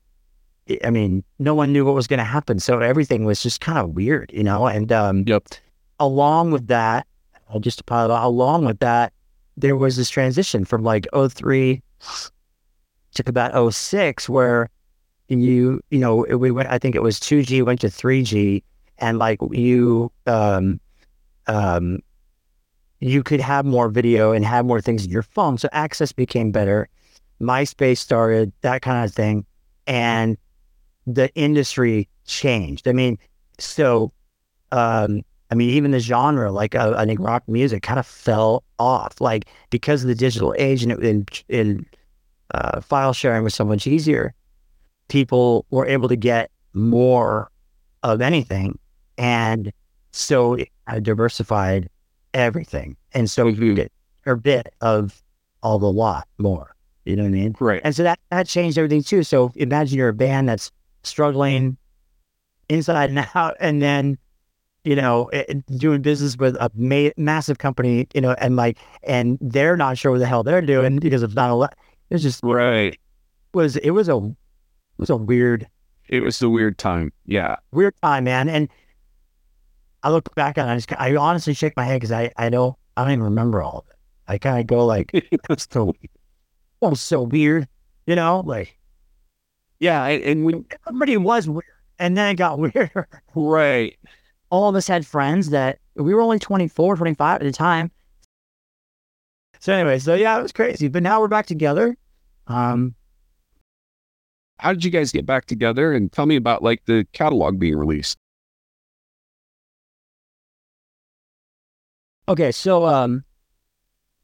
[0.83, 2.59] I mean, no one knew what was going to happen.
[2.59, 4.67] So everything was just kind of weird, you know?
[4.67, 5.47] And um, Yep.
[5.99, 7.07] along with that,
[7.49, 9.13] I'll just pile it on, along with that,
[9.57, 11.81] there was this transition from like 03
[13.13, 14.69] to about 06 where
[15.29, 18.63] you, you know, it- we went, I think it was 2G went to 3G
[18.97, 20.79] and like you, um,
[21.47, 21.99] um,
[23.05, 25.59] you could have more video and have more things in your phone.
[25.59, 26.89] So access became better.
[27.39, 29.45] MySpace started, that kind of thing.
[29.85, 30.37] And
[31.05, 32.87] the industry changed.
[32.87, 33.19] I mean,
[33.59, 34.11] so,
[34.71, 38.63] um, I mean, even the genre, like uh, I think rock music, kind of fell
[38.79, 41.85] off, like because of the digital age and it, in, in
[42.55, 44.33] uh, file sharing was so much easier.
[45.09, 47.51] People were able to get more
[48.01, 48.79] of anything,
[49.19, 49.71] and
[50.11, 50.57] so
[51.03, 51.87] diversified
[52.35, 53.75] everything, and so you Mhm.
[53.75, 53.91] get
[54.25, 55.21] a bit of
[55.63, 56.75] all the lot more.
[57.05, 57.55] You know what I mean?
[57.59, 57.81] Right.
[57.83, 59.23] And so that that changed everything too.
[59.23, 60.71] So imagine you're a band that's
[61.03, 61.77] struggling
[62.69, 64.17] inside and out, and then
[64.83, 69.37] you know it, doing business with a ma- massive company, you know, and like, and
[69.41, 71.75] they're not sure what the hell they're doing because of not a lot.
[72.09, 72.99] It's just Right.
[73.53, 75.67] was it was a it was a weird
[76.07, 77.11] It was a weird time.
[77.25, 77.55] Yeah.
[77.71, 78.47] weird time, man.
[78.49, 78.69] And
[80.05, 82.49] I look back on it, I just I honestly shake my head because I I
[82.49, 83.95] don't I don't even remember all of it.
[84.27, 85.11] I kind of go like,
[85.49, 85.93] That's so
[86.81, 87.67] oh, so weird,
[88.07, 88.77] you know, like
[89.79, 90.05] Yeah.
[90.05, 91.65] And, and when everybody was weird,
[91.99, 93.07] and then it got weirder.
[93.35, 93.97] right.
[94.51, 97.89] all of us had friends that we were only 24, 25 at the time.
[99.59, 100.87] So anyway, so yeah, it was crazy.
[100.87, 101.97] But now we're back together.
[102.47, 102.93] Um,
[104.59, 105.93] How did you guys get back together?
[105.93, 108.17] And tell me about like the catalog being released.
[112.27, 113.23] Okay, so um,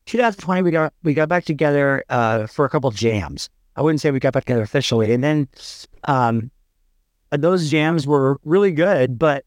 [0.06, 3.50] 2020 we got we got back together uh, for a couple jams.
[3.76, 5.48] I wouldn't say we got back together officially, and then
[6.06, 6.52] um,
[7.32, 9.46] those jams were really good, but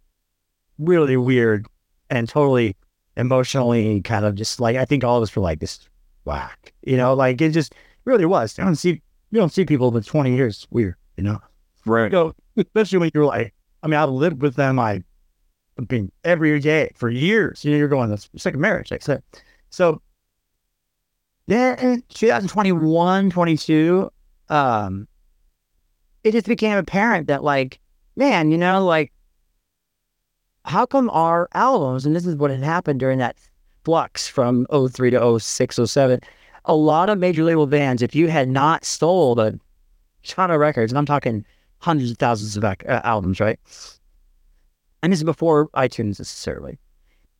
[0.78, 1.66] really weird
[2.10, 2.76] and totally
[3.16, 5.88] emotionally kind of just like I think all of us were like this
[6.24, 8.56] whack, you know, like it just really was.
[8.56, 11.40] You don't see you don't see people with twenty years weird, you know.
[11.86, 12.10] Right.
[12.10, 14.78] Know, especially when you're like, I mean, I've lived with them.
[14.78, 15.02] I
[15.88, 17.64] been every day for years.
[17.64, 18.90] You know, you're going, that's second marriage.
[18.90, 19.20] Like so,
[19.70, 20.00] so
[21.46, 24.10] then 2021, 22,
[24.48, 25.08] um,
[26.22, 27.80] it just became apparent that like,
[28.16, 29.12] man, you know, like,
[30.64, 33.36] how come our albums, and this is what had happened during that
[33.84, 36.20] flux from 03 to 06, 07,
[36.64, 39.58] a lot of major label bands, if you had not sold a
[40.22, 41.44] ton of records, and I'm talking
[41.78, 43.60] hundreds of thousands of uh, albums, right?
[45.04, 46.78] And this is before iTunes necessarily.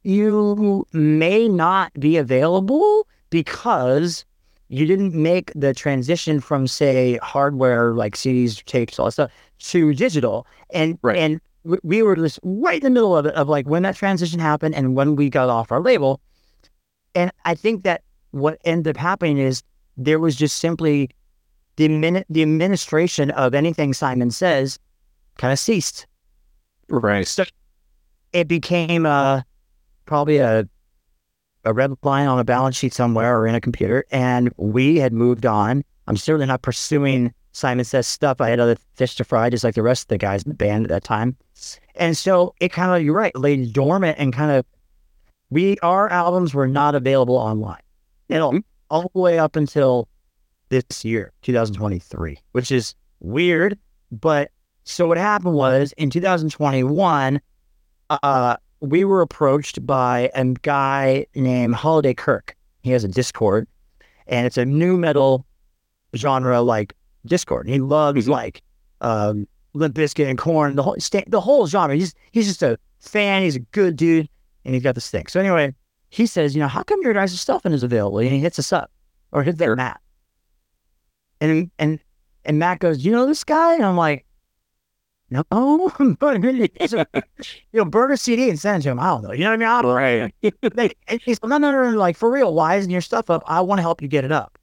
[0.03, 4.27] You may not be available because
[4.69, 9.95] you didn't make the transition from, say, hardware like CDs, tapes, all that stuff, to
[9.95, 10.47] digital.
[10.75, 11.17] And Right.
[11.17, 11.41] and
[11.83, 14.75] we were just right in the middle of it, of like when that transition happened
[14.75, 16.21] and when we got off our label.
[17.15, 19.63] And I think that what ended up happening is
[19.97, 21.09] there was just simply
[21.77, 24.79] the the administration of anything Simon says
[25.39, 26.07] kind of ceased.
[26.89, 27.27] Right.
[27.27, 27.45] So
[28.33, 29.43] it became uh,
[30.07, 30.69] probably a
[31.67, 35.13] a red line on a balance sheet somewhere or in a computer, and we had
[35.13, 35.83] moved on.
[36.07, 38.41] I'm certainly not pursuing Simon Says stuff.
[38.41, 40.57] I had other fish to fry, just like the rest of the guys in the
[40.57, 41.37] band at that time.
[41.95, 44.67] And so it kind of, you're right, lay dormant and kind of,
[45.51, 47.81] we, our albums were not available online.
[48.29, 50.09] You know, all the way up until
[50.69, 53.79] this year, 2023, which is weird.
[54.11, 54.51] But
[54.85, 57.41] so what happened was in 2021,
[58.11, 62.55] uh, we were approached by a guy named Holiday Kirk.
[62.83, 63.67] He has a Discord,
[64.27, 65.47] and it's a nu metal
[66.15, 66.95] genre like
[67.25, 67.67] Discord.
[67.67, 68.63] He loves like
[69.01, 71.97] um, Limp Bizkit and Korn, the whole sta- the whole genre.
[71.97, 73.43] He's he's just a fan.
[73.43, 74.29] He's a good dude,
[74.67, 75.27] and he's got this thing.
[75.29, 75.75] So anyway,
[76.11, 78.19] he says, you know, how come your guys' stuff isn't available?
[78.19, 78.91] And he hits us up
[79.33, 80.01] or hits that Matt,
[81.41, 81.99] and and
[82.45, 83.75] and Matt goes, you know this guy?
[83.75, 84.27] And I'm like,
[85.51, 89.01] no, but it's a, you know, burn a CD and send it to him.
[89.01, 89.33] I don't know.
[89.33, 89.69] You know what I mean?
[89.69, 90.35] I don't Right.
[90.77, 92.55] like, and he's no, no, no, no, like for real.
[92.55, 93.43] Why isn't your stuff up?
[93.47, 94.59] I want to help you get it up.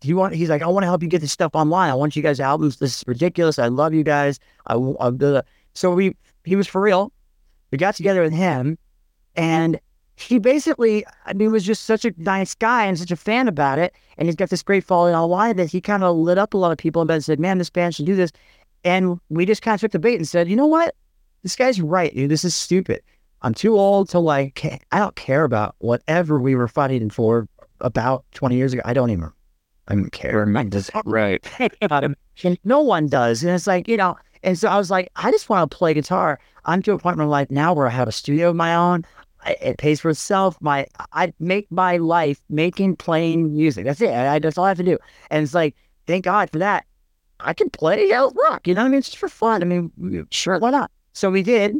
[0.00, 0.34] Do you want?
[0.34, 1.90] He's like, I want to help you get this stuff online.
[1.90, 2.78] I want you guys albums.
[2.78, 3.58] This is ridiculous.
[3.58, 4.40] I love you guys.
[4.66, 5.42] I, I blah.
[5.74, 7.12] so we he was for real.
[7.70, 8.78] We got together with him,
[9.36, 9.80] and
[10.16, 13.78] he basically, I mean, was just such a nice guy and such a fan about
[13.78, 13.94] it.
[14.18, 16.72] And he's got this great following online that he kind of lit up a lot
[16.72, 18.30] of people and said, "Man, this band should do this."
[18.84, 20.94] And we just kind of took the bait and said, "You know what?
[21.42, 22.30] This guy's right, dude.
[22.30, 23.02] This is stupid.
[23.42, 24.80] I'm too old to like.
[24.92, 27.48] I don't care about whatever we were fighting for
[27.80, 28.82] about 20 years ago.
[28.84, 29.30] I don't even.
[29.88, 30.46] I don't care.
[31.04, 31.44] Right.
[31.80, 32.16] about him.
[32.44, 33.42] Um, no one does.
[33.42, 35.92] And it's like, you know, and so I was like, I just want to play
[35.92, 36.40] guitar.
[36.64, 38.74] I'm to a point in my life now where I have a studio of my
[38.74, 39.04] own.
[39.44, 40.56] I, it pays for itself.
[40.62, 43.84] My I make my life making playing music.
[43.84, 44.10] That's it.
[44.10, 44.98] I, that's all I have to do.
[45.30, 46.86] And it's like, thank God for that.
[47.42, 48.66] I can play out rock.
[48.66, 48.98] You know what I mean?
[48.98, 49.62] It's just for fun.
[49.62, 50.90] I mean, sure, why not?
[51.12, 51.76] So we did.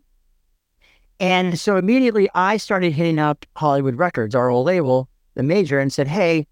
[1.20, 5.92] And so immediately I started hitting up Hollywood Records, our old label, the major, and
[5.92, 6.46] said, Hey,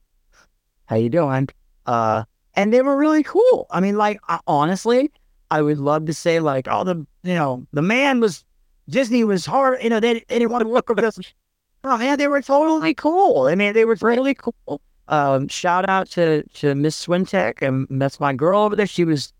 [0.87, 1.49] how you doing?
[1.87, 3.66] Uh, and they were really cool.
[3.70, 5.11] I mean, like I, honestly,
[5.51, 8.44] I would love to say like, oh, the you know, the man was
[8.88, 9.83] Disney was hard.
[9.83, 11.18] You know, they, they didn't want to work with us.
[11.85, 13.46] Oh man, they were totally cool.
[13.46, 14.81] I mean, they were really cool.
[15.11, 18.87] Um, shout out to to Miss Swintek, and that's my girl over there.
[18.87, 19.33] She was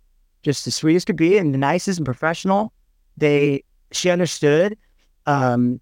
[0.43, 2.73] just the sweetest could be, and the nicest and professional.
[3.19, 4.77] They she understood.
[5.27, 5.81] Um,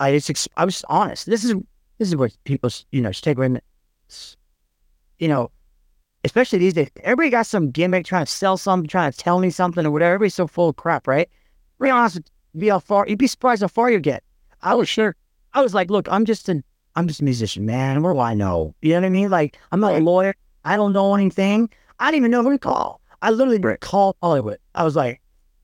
[0.00, 1.26] I just I was honest.
[1.26, 1.54] This is
[1.98, 3.46] this is what people you know should take away.
[3.48, 3.64] from it.
[4.10, 4.36] S-
[5.18, 5.50] You know,
[6.24, 9.50] especially these days, everybody got some gimmick trying to sell something, trying to tell me
[9.50, 10.14] something or whatever.
[10.14, 11.28] Everybody's so full of crap, right?
[11.80, 14.22] Be honest, be how far you'd be surprised how far you get.
[14.62, 15.16] I was sure.
[15.52, 16.64] I was like, look, I'm just an
[16.96, 18.02] I'm just a musician, man.
[18.02, 18.74] What do I know?
[18.82, 19.30] You know what I mean?
[19.30, 20.34] Like, I'm not a lawyer.
[20.64, 21.68] I don't know anything.
[21.98, 23.00] I didn't even know who to call.
[23.22, 24.58] I literally called Hollywood.
[24.74, 25.20] I was like,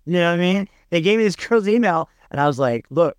[0.06, 0.68] you know what I mean?
[0.90, 3.16] They gave me this girl's email, and I was like, look,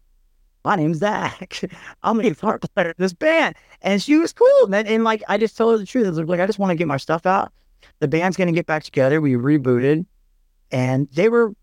[0.63, 1.61] my name's Zac.
[2.03, 3.55] I'm a guitar player in this band.
[3.81, 4.87] And she was cool, man.
[4.87, 6.05] And like, I just told her the truth.
[6.05, 7.51] I was like, I just want to get my stuff out.
[7.99, 9.21] The band's going to get back together.
[9.21, 10.05] We rebooted,
[10.71, 11.53] and they were,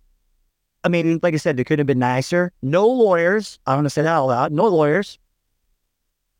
[0.84, 2.52] I mean, like I said, they couldn't have been nicer.
[2.62, 3.58] No lawyers.
[3.66, 4.52] I want to say that out loud.
[4.52, 5.18] No lawyers.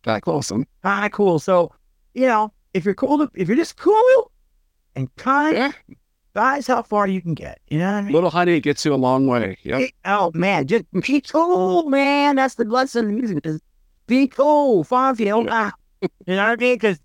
[0.08, 0.66] That's awesome.
[0.84, 1.38] Ah, cool.
[1.38, 1.70] So,
[2.14, 4.32] you know, if you're cool, to, if you're just cool
[4.96, 5.74] and kind,
[6.32, 7.60] that's how far you can get.
[7.68, 8.12] You know what I mean?
[8.14, 9.58] Little honey gets you a long way.
[9.64, 9.78] Yep.
[9.80, 12.36] Hey, Oh man, just be cool, man.
[12.36, 13.44] That's the lesson in music.
[13.44, 13.60] Is
[14.06, 15.74] be cool, find you out.
[16.00, 16.76] You know what I mean?
[16.76, 16.98] Because,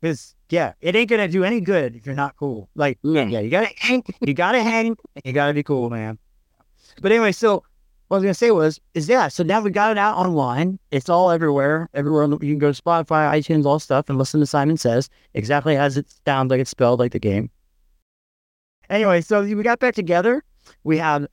[0.00, 2.68] because yeah, it ain't gonna do any good if you're not cool.
[2.76, 3.24] Like, Yeah.
[3.24, 6.16] yeah, you gotta hang, you gotta hang, you gotta be cool, man.
[7.02, 7.64] But anyway, so
[8.08, 9.28] what I was gonna say was is yeah.
[9.28, 10.78] So now we got it out online.
[10.90, 11.88] It's all everywhere.
[11.92, 15.76] Everywhere you can go to Spotify, iTunes, all stuff, and listen to Simon Says exactly
[15.76, 17.50] as it sounds like it's spelled like the game.
[18.88, 20.44] Anyway, so we got back together.
[20.84, 21.26] We have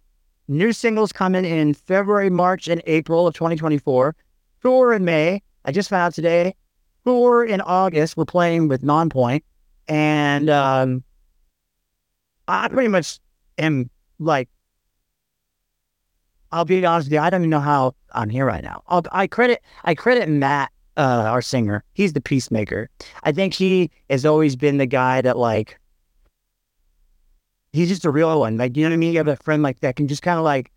[0.47, 4.15] new singles coming in February, March, and April of 2024.
[4.61, 5.41] Tour in May.
[5.65, 6.55] I just found out today.
[7.05, 8.17] Tour in August.
[8.17, 9.43] We're playing with Nonpoint,
[9.87, 11.03] and um,
[12.47, 13.19] I pretty much
[13.59, 14.49] am like
[16.53, 17.19] I'll be honest with you.
[17.19, 18.83] I don't even know how I'm here right now.
[18.87, 21.83] I'll, I credit I credit Matt, uh, our singer.
[21.93, 22.89] He's the peacemaker.
[23.23, 25.79] I think he has always been the guy that like
[27.71, 28.57] he's just a real one.
[28.57, 29.11] Like you know what I mean?
[29.13, 30.71] You have a friend like that can just kind of like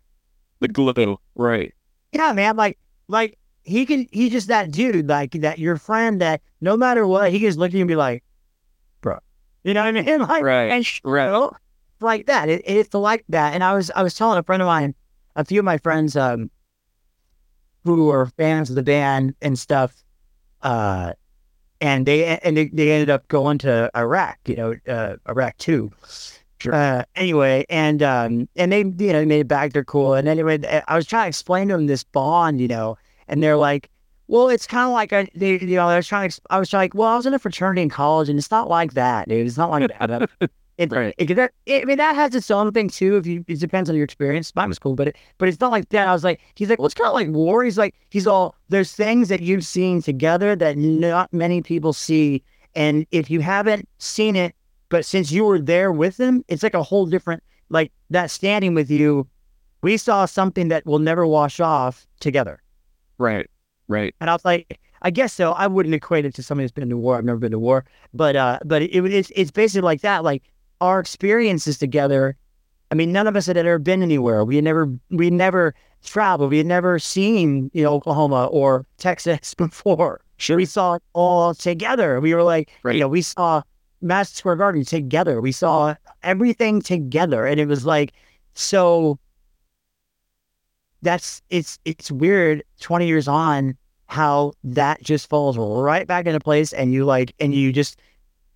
[0.59, 1.17] The glue.
[1.35, 1.73] Right.
[2.11, 2.55] yeah, man.
[2.57, 4.07] Like like he can.
[4.11, 5.07] He's just that dude.
[5.07, 7.87] Like that your friend that no matter what he can just look at you and
[7.87, 8.23] be like,
[9.01, 9.19] bro.
[9.63, 10.19] You know what I mean?
[10.27, 11.25] Like, Right, And sh- right.
[11.25, 11.51] you know,
[11.99, 12.47] like that.
[12.49, 13.53] It, it's like that.
[13.53, 14.95] And I was I was telling a friend of mine,
[15.37, 16.51] a few of my friends, um,
[17.85, 20.03] who are fans of the band and stuff,
[20.61, 21.13] uh,
[21.79, 24.37] and they and they, they ended up going to Iraq.
[24.45, 25.91] You know, uh, Iraq too.
[26.59, 26.73] Sure.
[26.73, 29.73] Uh, anyway, and um, and they you know made it back.
[29.73, 30.15] They're cool.
[30.15, 32.97] And anyway, I was trying to explain to them this bond, you know,
[33.27, 33.89] and they're like,
[34.27, 36.93] well, it's kind of like a, they, you know, I was trying I was like,
[36.93, 39.45] well, I was in a fraternity in college, and it's not like that, dude.
[39.47, 40.29] It's not like that.
[40.77, 41.15] It, Right.
[41.17, 43.17] it, that, it, I mean, that has its own thing too.
[43.17, 44.53] If you, it depends on your experience.
[44.55, 46.07] Mine was cool, but it, but it's not like that.
[46.07, 47.63] I was like, he's like, well, it's kind of like war.
[47.63, 52.43] He's like, he's all, there's things that you've seen together that not many people see,
[52.75, 54.55] and if you haven't seen it,
[54.89, 58.75] but since you were there with them, it's like a whole different, like that standing
[58.75, 59.27] with you.
[59.81, 62.61] We saw something that will never wash off together.
[63.17, 63.49] Right.
[63.87, 64.13] Right.
[64.21, 65.53] And I was like, I guess so.
[65.53, 67.17] I wouldn't equate it to somebody that's been to war.
[67.17, 70.23] I've never been to war, but uh, but it, it's it's basically like that.
[70.23, 70.43] Like
[70.81, 72.35] our experiences together.
[72.91, 74.45] I mean, none of us had ever been anywhere.
[74.45, 76.51] We had never we never traveled.
[76.51, 80.21] We had never seen you know Oklahoma or Texas before.
[80.37, 80.55] Sure.
[80.57, 82.19] We saw it all together.
[82.21, 82.93] We were like, Right.
[82.95, 83.63] you know, we saw
[84.01, 85.41] Madison Square Garden together.
[85.41, 88.13] We saw everything together, and it was like
[88.53, 89.17] so.
[91.01, 92.63] That's it's it's weird.
[92.79, 97.53] Twenty years on, how that just falls right back into place, and you like, and
[97.53, 97.99] you just,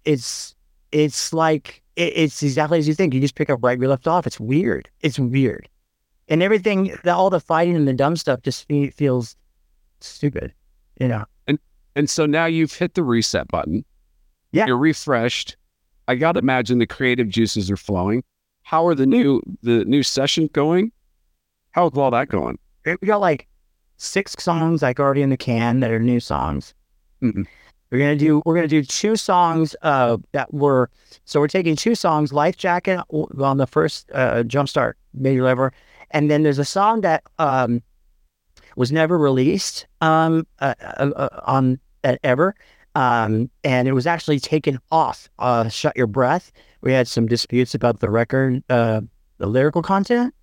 [0.06, 0.56] it's
[0.92, 3.14] it's like it, it's exactly as you think.
[3.14, 4.26] You just pick up right where you left off.
[4.28, 4.90] It's weird.
[5.02, 5.68] It's weird,
[6.28, 9.36] and everything, the, all the fighting and the dumb stuff just fe- feels
[10.00, 10.54] stupid.
[11.00, 11.26] You know.
[11.94, 13.84] And so now you've hit the reset button.
[14.54, 14.66] Yeah.
[14.66, 15.58] You're refreshed.
[16.08, 18.24] I gotta imagine the creative juices are flowing.
[18.64, 20.92] How are the new the new session going?
[21.72, 22.58] How's all that going?
[22.86, 23.48] we got like
[23.98, 26.74] six songs like already in the can that are new songs.
[27.22, 27.46] Mhm.
[27.92, 30.90] We're gonna do we're gonna do two songs uh, that were
[31.26, 35.74] so we're taking two songs, Life Jacket on the first uh, Jumpstart Major Lever,
[36.12, 37.84] and then there's a song that um,
[38.78, 41.80] was never released um, uh, uh, uh, on
[42.24, 42.56] ever,
[42.96, 45.30] um, and it was actually taken off.
[45.38, 46.54] Uh, Shut Your Breath.
[46.80, 49.02] We had some disputes about the record, uh,
[49.38, 50.34] the lyrical content.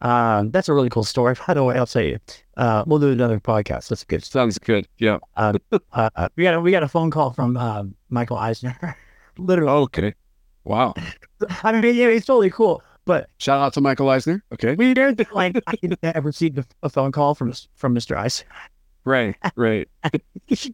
[0.00, 1.34] Um, that's a really cool story.
[1.46, 2.18] By the way, I'll tell you.
[2.58, 3.88] Uh, we'll do another podcast.
[3.88, 4.24] That's good.
[4.24, 4.86] Sounds good.
[4.98, 5.18] Yeah.
[5.36, 5.54] Uh,
[5.92, 8.76] uh, we got a, we got a phone call from uh, Michael Eisner.
[9.38, 10.14] Literally, Okay.
[10.64, 10.94] Wow.
[11.62, 12.82] I mean, yeah, it's totally cool.
[13.06, 14.42] But Shout out to Michael Eisner.
[14.52, 14.74] Okay.
[14.74, 18.16] we didn't like I never received a, a phone call from from Mr.
[18.16, 18.46] Eisner.
[19.04, 19.36] Right.
[19.56, 19.88] Right.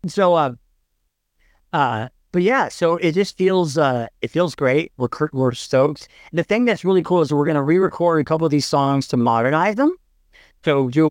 [0.09, 0.59] so um
[1.73, 6.43] uh but yeah so it just feels uh it feels great we're we're stoked the
[6.43, 9.17] thing that's really cool is we're going to re-record a couple of these songs to
[9.17, 9.95] modernize them
[10.65, 11.11] so do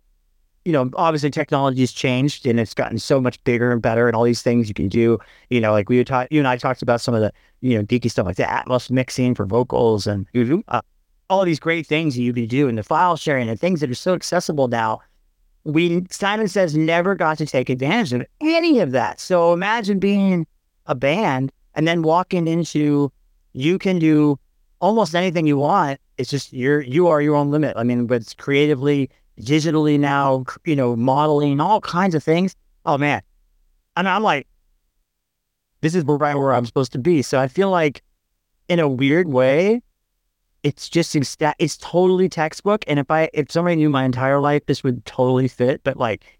[0.66, 4.24] you know obviously technology's changed and it's gotten so much bigger and better and all
[4.24, 5.18] these things you can do
[5.50, 8.10] you know like we you and i talked about some of the you know geeky
[8.10, 10.28] stuff like the atmos mixing for vocals and
[10.68, 10.82] uh,
[11.30, 13.90] all these great things that you can do and the file sharing and things that
[13.90, 15.00] are so accessible now
[15.64, 19.20] we Simon says never got to take advantage of any of that.
[19.20, 20.46] So imagine being
[20.86, 23.12] a band and then walking into
[23.54, 24.38] you can do
[24.82, 26.00] almost anything you want.
[26.18, 27.76] It's just you're you are your own limit.
[27.78, 29.10] I mean, but it's creatively,
[29.40, 32.56] digitally now, you know, modeling all kinds of things.
[32.86, 33.22] Oh man,
[33.96, 34.48] and I'm like,
[35.82, 37.22] this is right where I'm supposed to be.
[37.22, 38.02] So I feel like,
[38.70, 39.82] in a weird way,
[40.64, 42.86] it's just it's totally textbook.
[42.88, 45.84] And if I if somebody knew my entire life, this would totally fit.
[45.84, 46.40] But like,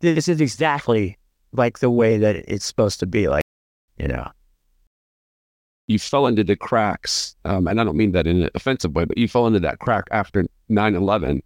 [0.00, 1.16] this is exactly
[1.52, 3.28] like the way that it's supposed to be.
[3.28, 3.42] Like,
[3.98, 4.30] you know,
[5.86, 9.06] You fell into the cracks, um, and I don't mean that in an offensive way,
[9.06, 11.40] but you fell into that crack after 9-11.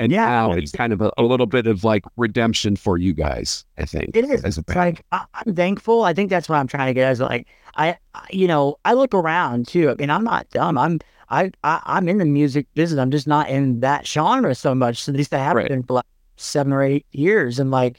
[0.00, 0.26] And Yeah.
[0.26, 3.84] now it's kind of a, a little bit of like redemption for you guys, I
[3.84, 4.16] think.
[4.16, 4.44] it is.
[4.44, 4.76] As a band.
[4.76, 6.04] like I'm thankful.
[6.04, 7.08] I think that's what I'm trying to get.
[7.08, 7.96] As like I,
[8.30, 9.90] you know, I look around too.
[9.90, 10.76] I mean, I'm not dumb.
[10.78, 10.98] I'm
[11.30, 12.98] I, I I'm in the music business.
[13.00, 15.08] I'm just not in that genre so much.
[15.08, 15.68] At least I haven't Right.
[15.68, 16.04] been for like
[16.36, 17.58] seven or eight years.
[17.60, 17.98] And like,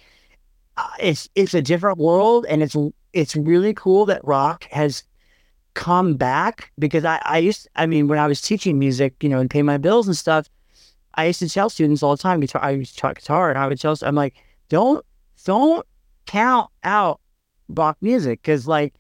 [0.78, 2.76] uh, it's it's a different world, and it's
[3.14, 5.04] it's really cool that rock has
[5.74, 9.40] come back because I I used I mean when I was teaching music, you know,
[9.40, 10.50] and pay my bills and stuff,
[11.16, 12.40] I used to tell students all the time.
[12.40, 14.36] Guitar, I used to taught guitar, and I would tell I'm like,
[14.70, 15.06] don't
[15.44, 15.86] don't
[16.26, 17.22] count out
[17.70, 18.94] rock music because like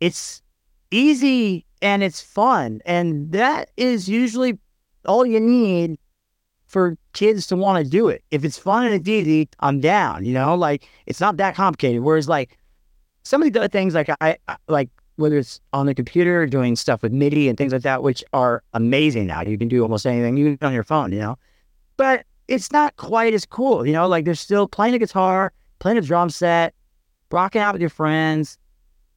[0.00, 0.42] it's
[0.90, 2.80] easy and it's fun.
[2.84, 4.58] And that is usually
[5.04, 5.98] all you need
[6.66, 8.22] for kids to want to do it.
[8.30, 10.54] If it's fun and it's easy i'm down you know?
[10.54, 12.02] Like it's not that complicated.
[12.02, 12.58] Whereas like
[13.22, 14.38] some of the other things like I-
[14.68, 18.24] like whether it's on the computer doing stuff with midi and things like that which
[18.32, 21.36] are amazing now you can do almost anything you can on your phone you know
[21.96, 25.98] but it's not quite as cool you know like there's still playing a guitar playing
[25.98, 26.74] a drum set
[27.30, 28.58] rocking out with your friends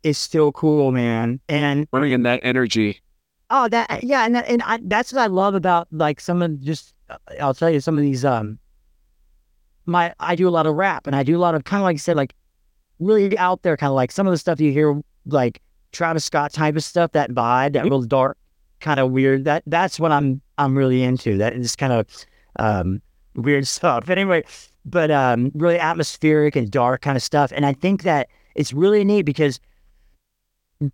[0.03, 1.39] is still cool, man.
[1.47, 3.01] And Bringing that energy.
[3.49, 6.59] oh, that yeah, and that, and I, that's what I love about like some of
[6.61, 8.57] just uh, I'll tell you some of these um
[9.85, 11.85] my I do a lot of rap and I do a lot of kind of
[11.85, 12.33] like I said like
[12.99, 15.61] really out there kind of like some of the stuff you hear like
[15.91, 18.37] Travis Scott type of stuff that vibe that real dark
[18.79, 19.45] kind of weird.
[19.45, 21.37] That that's what I'm I'm really into.
[21.37, 22.07] That is kind of
[22.57, 23.01] um
[23.35, 24.05] weird stuff.
[24.05, 24.43] But anyway
[24.85, 27.51] but um really atmospheric and dark kind of stuff.
[27.55, 29.59] And I think that it's really neat because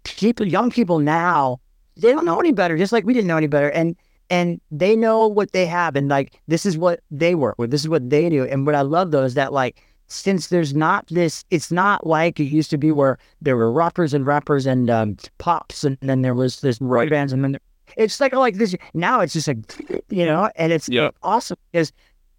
[0.03, 1.59] people young people now
[1.95, 3.69] they don't know any better just like we didn't know any better.
[3.69, 3.95] And
[4.29, 7.71] and they know what they have and like this is what they work with.
[7.71, 8.43] This is what they do.
[8.45, 12.39] And what i love though is that like since there's not this it's not like
[12.39, 16.21] it used to be where there were rockers and rappers and um, pops and then
[16.21, 17.09] there was this rock Right.
[17.09, 17.61] bands and then there,
[17.97, 19.57] it's like like this now it's just like
[20.09, 21.09] you know and it's Yeah.
[21.23, 21.91] awesome because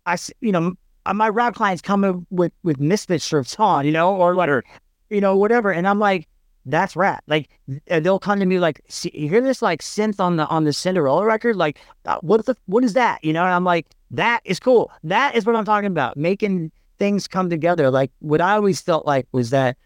[0.06, 0.74] I, you know
[1.14, 4.64] my rap clients come in with with misfit shirts on you know or like
[5.10, 6.26] you know whatever and i'm like
[6.66, 7.24] that's rap.
[7.26, 7.48] Like
[7.86, 10.72] they'll come to me like, See, you hear this like synth on the on the
[10.74, 11.56] Cinderella record?
[11.56, 13.24] Like, uh, what the what is that?
[13.24, 13.42] You know?
[13.42, 14.90] And I'm like, that is cool.
[15.02, 16.18] That is what I'm talking about.
[16.18, 17.90] Making things come together.
[17.90, 19.76] Like what I always felt like was that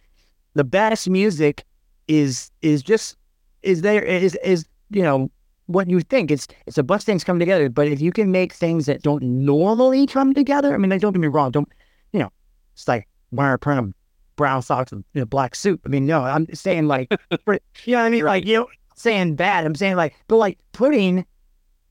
[0.54, 1.64] the best music
[2.08, 3.16] is is just
[3.62, 5.30] is there is is you know
[5.66, 6.30] what you think.
[6.30, 7.68] It's it's a bunch of things come together.
[7.68, 11.20] But if you can make things that don't normally come together, I mean, don't get
[11.20, 11.50] me wrong.
[11.50, 11.68] Don't
[12.12, 12.30] you know?
[12.74, 13.92] It's like wearing a pair of
[14.36, 15.80] brown socks and a black suit.
[15.84, 17.12] I mean, no, I'm saying like,
[17.44, 17.54] for-
[17.84, 18.24] you know what I mean?
[18.24, 19.64] Like, you know, saying bad.
[19.64, 21.26] I'm saying like, but like putting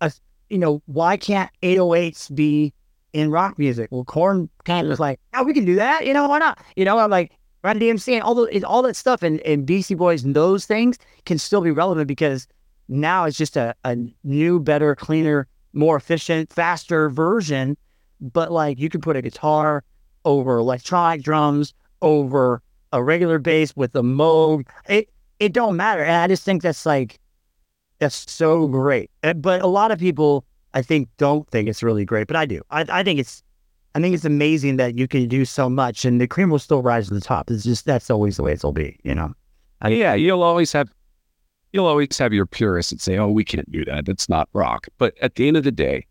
[0.02, 0.12] a,
[0.50, 2.74] you know, why can't 808s be
[3.14, 3.90] in rock music?
[3.92, 6.06] Well, Korn kind of was like, oh, we can do that.
[6.06, 6.60] You know, why not?
[6.76, 7.32] You know, I'm like,
[7.64, 10.98] Run DMC and all the, all that stuff and, and Beastie Boys and those things
[11.26, 12.48] can still be relevant because
[12.88, 17.78] now it's just a, a new, better, cleaner, more efficient, faster version.
[18.20, 19.84] But like you can put a guitar
[20.26, 24.68] over electronic drums, over a regular bass with a Moog.
[24.88, 25.10] It
[25.40, 26.04] it don't matter.
[26.04, 27.20] And I just think that's like
[28.00, 29.12] that's so great.
[29.22, 32.62] But a lot of people I think don't think it's really great, but I do.
[32.70, 33.44] I, I think it's
[33.94, 36.82] I think it's amazing that you can do so much and the cream will still
[36.82, 37.52] rise to the top.
[37.52, 39.34] It's just that's always the way it'll be, you know.
[39.82, 40.90] I- yeah, you'll always have
[41.74, 44.06] you'll always have your purists that say, "Oh, we can't do that.
[44.06, 46.06] That's not rock." But at the end of the day,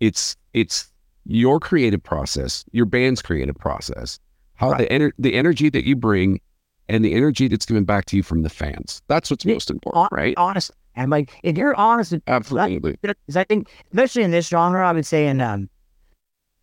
[0.00, 0.90] it's it's
[1.24, 4.18] your creative process, your band's creative process,
[4.54, 6.40] how the ener- the energy that you bring,
[6.88, 9.02] and the energy that's given back to you from the fans.
[9.08, 10.34] That's what's Yeah, most important, right?
[10.36, 10.70] Honest.
[10.96, 12.96] And like if you're honest Absolutely.
[13.02, 15.68] Because I think, especially in this genre, I would say in um,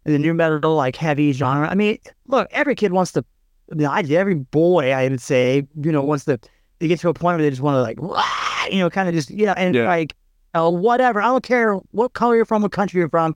[0.06, 1.68] in the nu metal, like heavy genre.
[1.70, 3.24] I mean, look, every kid wants to.
[3.72, 6.40] I mean, I, every boy, I would say, you know, wants to.
[6.80, 9.08] They get to a point where they just want to like, "Wah," you know, kind
[9.08, 9.88] of just, you know, and Yeah.
[9.88, 10.16] like,
[10.54, 11.22] uh, whatever.
[11.22, 13.36] I don't care what color you're from, what country you're from.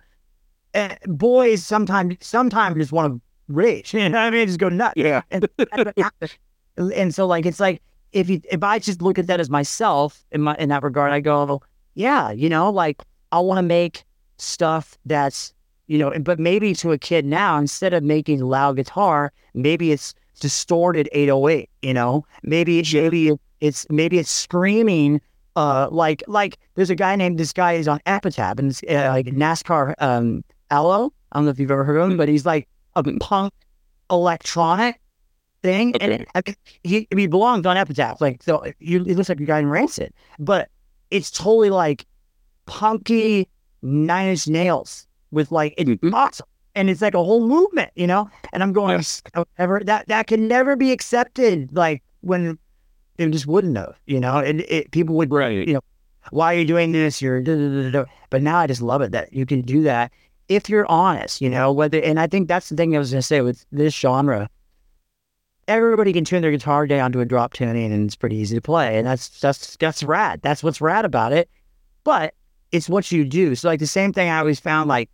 [0.74, 3.94] Uh, boys sometimes, sometimes just want to rage.
[3.94, 4.48] You know what I mean?
[4.48, 5.22] Just go nuts Yeah.
[5.32, 5.48] and
[6.78, 7.82] and so like it's like
[8.12, 11.12] if you if I just look at that as myself in my in that regard,
[11.12, 11.62] I go,
[11.94, 13.02] yeah, you know, like
[13.32, 14.04] I want to make
[14.38, 15.54] stuff that's
[15.88, 20.14] you know, but maybe to a kid now, instead of making loud guitar, maybe it's
[20.40, 21.70] distorted 808.
[21.82, 23.32] You know, maybe it's maybe
[23.62, 25.22] it's maybe it's screaming.
[25.56, 29.10] Uh, like like there's a guy named this guy is on Epitaph and it's uh,
[29.10, 31.12] like NASCAR um Aloe.
[31.32, 33.54] I don't know if you've ever heard of him, but he's like a punk
[34.10, 35.00] electronic
[35.68, 38.22] thing, and it, I mean, he he belongs on Epitaph.
[38.22, 40.70] Like so, you, it looks like a guy in Rancid, but
[41.12, 42.06] it's totally like
[42.66, 43.48] punky
[43.82, 46.14] Nine Inch Nails with like it's Mhm.
[46.14, 48.30] awesome, and it's like a whole movement, you know.
[48.54, 49.22] And I'm going, Yes.
[49.58, 51.76] ever that that can never be accepted.
[51.76, 52.58] Like when
[53.18, 54.38] it just wouldn't have, you know.
[54.38, 55.68] And it, people would Right.
[55.68, 55.82] you know,
[56.32, 57.22] why are you doing this?
[57.22, 58.06] You're, da, da, da, da.
[58.30, 60.12] but now I just love it that you can do that
[60.50, 63.20] if you're honest, you know, whether, and I think that's the thing I was going
[63.20, 64.50] to say with this genre.
[65.68, 68.62] Everybody can tune their guitar down to a drop tuning and it's pretty easy to
[68.62, 68.98] play.
[68.98, 70.42] And that's, that's, that's rad.
[70.42, 71.50] That's what's rad about it.
[72.04, 72.34] But
[72.72, 73.56] it's what you do.
[73.56, 75.10] So like the same thing I always found like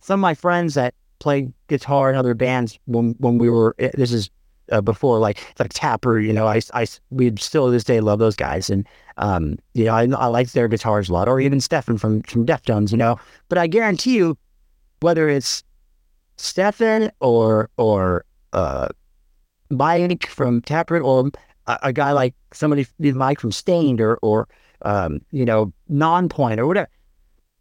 [0.00, 3.90] some of my friends that play guitar in other bands when when we were eh,
[3.94, 4.30] this is
[4.70, 8.18] uh, before like like Tapper, you know, I I we still to this day love
[8.18, 8.86] those guys and
[9.16, 12.46] um you know I I like their guitars a lot or even Stefan from from
[12.46, 13.18] Deftones, you know.
[13.48, 14.36] But I guarantee you
[15.00, 15.64] whether it's
[16.36, 18.88] Stefan or or uh
[19.70, 21.30] Mike from Taproot or
[21.66, 24.48] a, a guy like somebody Mike from Staind or or
[24.82, 26.88] um, you know, Nonpoint or whatever.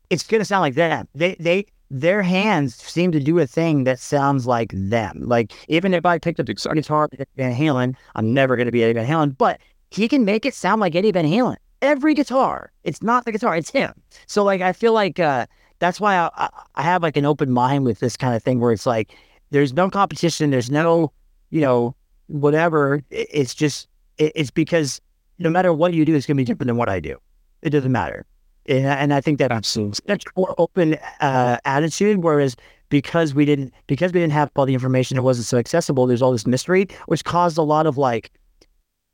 [0.10, 1.08] It's gonna sound like them.
[1.16, 5.22] They they their hands seem to do a thing that sounds like them.
[5.26, 8.94] Like even if I picked up the guitar Van Halen, I'm never gonna be Eddie
[8.94, 9.60] Van Halen, but
[9.92, 11.58] he can make it sound like Eddie Van Halen.
[11.82, 13.94] Every guitar, it's not the guitar, it's him.
[14.26, 15.46] So like I feel like uh,
[15.80, 18.72] that's why I, I have like an open mind with this kind of thing where
[18.72, 19.16] it's like
[19.52, 21.12] there's no competition, there's no
[21.50, 21.96] you know
[22.28, 23.02] whatever.
[23.10, 23.88] It's just
[24.18, 25.02] it's because
[25.40, 27.18] no matter what you do, it's going to be different than what I do.
[27.62, 28.26] It doesn't matter.
[28.68, 32.22] And, I think that absolutely that's more open uh, attitude.
[32.22, 32.58] Whereas
[32.90, 36.06] because we didn't because we didn't have all the information, it wasn't so accessible.
[36.06, 38.32] There's all this mystery, which caused a lot of like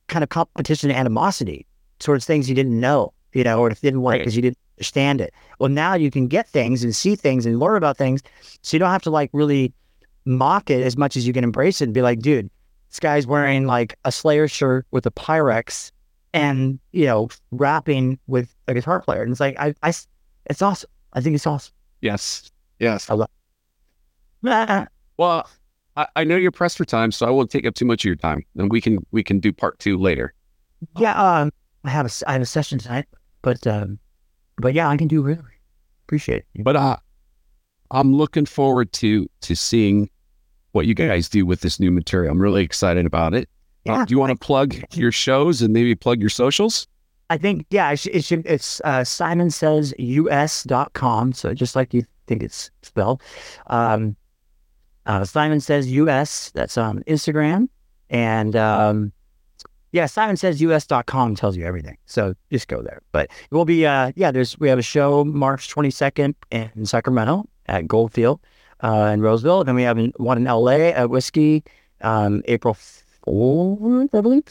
[0.07, 1.67] kind of competition and animosity
[1.99, 4.37] towards things you didn't know, you know, or didn't want because right.
[4.37, 5.33] you didn't understand it.
[5.59, 8.23] Well, now you can get things and see things and learn about things,
[8.63, 9.71] so you don't have to like really
[10.25, 12.49] mock it as much as you can embrace it and be like, dude,
[12.89, 15.91] this guy's wearing like a Slayer shirt with a Pyrex
[16.33, 19.21] and you know rapping with a guitar player.
[19.21, 19.93] And it's like i, I
[20.47, 20.89] it's awesome.
[21.13, 21.73] I think it's awesome.
[22.01, 22.51] Yes.
[22.79, 23.09] Yes.
[23.09, 23.29] I love
[25.17, 25.49] well
[25.95, 28.05] I, I know you're pressed for time so i won't take up too much of
[28.05, 30.33] your time and we can we can do part two later.
[30.97, 31.51] Yeah um
[31.85, 33.05] i have a i have a session tonight
[33.41, 33.99] but um
[34.57, 35.41] but yeah i can do really
[36.05, 36.63] appreciate it.
[36.63, 36.97] But uh
[37.91, 40.09] i'm looking forward to to seeing
[40.73, 43.49] what you guys do with this new material i'm really excited about it
[43.87, 44.03] uh, yeah.
[44.05, 46.87] do you want to plug your shows and maybe plug your socials?
[47.29, 51.33] I think, yeah, it should, it should it's uh, simonsaysus.com.
[51.33, 53.21] So just like you think it's spelled.
[53.67, 54.15] Um,
[55.05, 57.67] uh, Simon Says US, that's on Instagram.
[58.09, 59.11] And um,
[59.91, 61.97] yeah, simonsaysus.com tells you everything.
[62.05, 63.01] So just go there.
[63.11, 67.49] But it will be, uh, yeah, there's, we have a show March 22nd in Sacramento
[67.65, 68.39] at Goldfield
[68.83, 69.63] uh, in Roseville.
[69.63, 71.63] Then we have one in LA at Whisky
[72.01, 74.43] um, April fourth, I believe.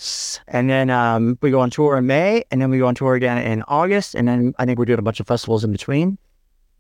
[0.48, 3.14] And then um, we go on tour in May, and then we go on tour
[3.14, 6.18] again in August, and then I think we're doing a bunch of festivals in between.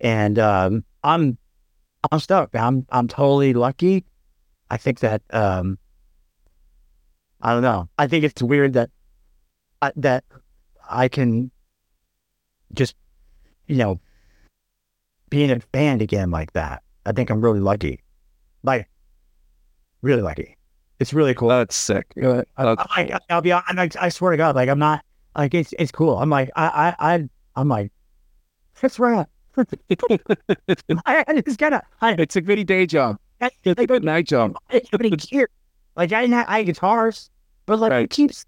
[0.00, 1.38] And um, I'm
[2.10, 2.56] I'm stoked.
[2.56, 4.04] I'm I'm totally lucky.
[4.70, 5.78] I think that um,
[7.40, 7.88] I don't know.
[7.98, 8.90] I think it's weird that
[9.82, 10.24] uh, that
[10.90, 11.50] I can
[12.74, 12.96] just
[13.66, 14.00] you know
[15.28, 16.82] be in a band again like that.
[17.06, 18.02] I think I'm really lucky.
[18.62, 18.88] Like
[20.02, 20.56] really lucky.
[21.00, 21.48] It's really cool.
[21.48, 22.06] That's sick.
[22.16, 23.52] I, I, will be.
[23.52, 23.62] I,
[24.00, 25.04] I swear to God, like I'm not
[25.36, 26.18] like it's it's cool.
[26.18, 27.92] I'm like I I, I I'm like
[28.80, 29.26] that's right.
[29.56, 31.82] I, I just gotta.
[32.00, 33.18] I, it's a good day job.
[33.40, 34.56] It's like, a good night job.
[34.70, 35.48] gear.
[35.96, 37.30] Like I didn't have I had guitars,
[37.66, 38.04] but like right.
[38.04, 38.46] it keeps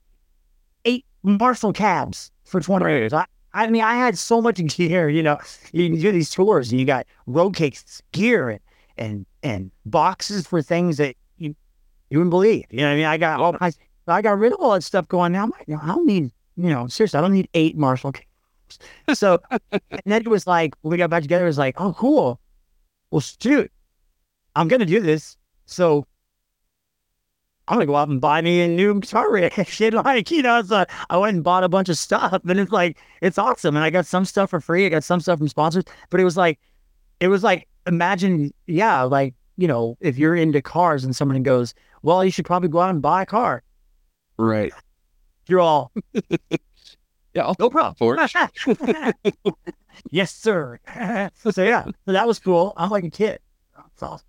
[0.84, 2.92] eight Marshall cabs for twenty right.
[2.92, 3.12] years.
[3.12, 5.08] I, I mean, I had so much gear.
[5.08, 5.38] You know,
[5.72, 8.60] you do these tours, and you got road cases, gear, and
[8.98, 11.54] and and boxes for things that you
[12.10, 12.66] you wouldn't believe.
[12.70, 13.06] You know what I mean?
[13.06, 13.72] I got all I,
[14.06, 15.44] I got rid of all that stuff going now.
[15.44, 18.12] I'm like, I don't need, you know, seriously, I don't need eight Marshall
[19.14, 19.40] So
[19.70, 22.40] and then it was like when we got back together, it was like, oh cool.
[23.10, 23.70] Well shoot,
[24.56, 25.36] I'm gonna do this.
[25.66, 26.06] So
[27.66, 29.52] I'm gonna go out and buy me a new guitar rig.
[29.66, 32.72] Shit, like you know, so I went and bought a bunch of stuff, and it's
[32.72, 33.76] like it's awesome.
[33.76, 34.86] And I got some stuff for free.
[34.86, 36.58] I got some stuff from sponsors, but it was like,
[37.20, 41.74] it was like imagine, yeah, like you know, if you're into cars and someone goes,
[42.02, 43.62] well, you should probably go out and buy a car.
[44.36, 44.72] Right.
[45.46, 45.92] You're all.
[47.34, 49.14] yeah, I'll no problem for it.
[50.10, 50.80] yes, sir.
[51.34, 52.72] so yeah, that was cool.
[52.76, 53.38] I'm like a kid.
[53.76, 54.26] That's awesome.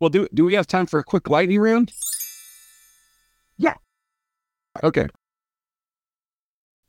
[0.00, 1.92] Well, do do we have time for a quick lightning round?
[3.58, 3.74] Yeah.
[4.82, 5.06] Okay.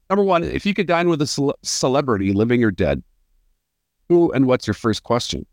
[0.09, 3.03] Number one, if you could dine with a ce- celebrity, living or dead,
[4.09, 5.45] who and what's your first question?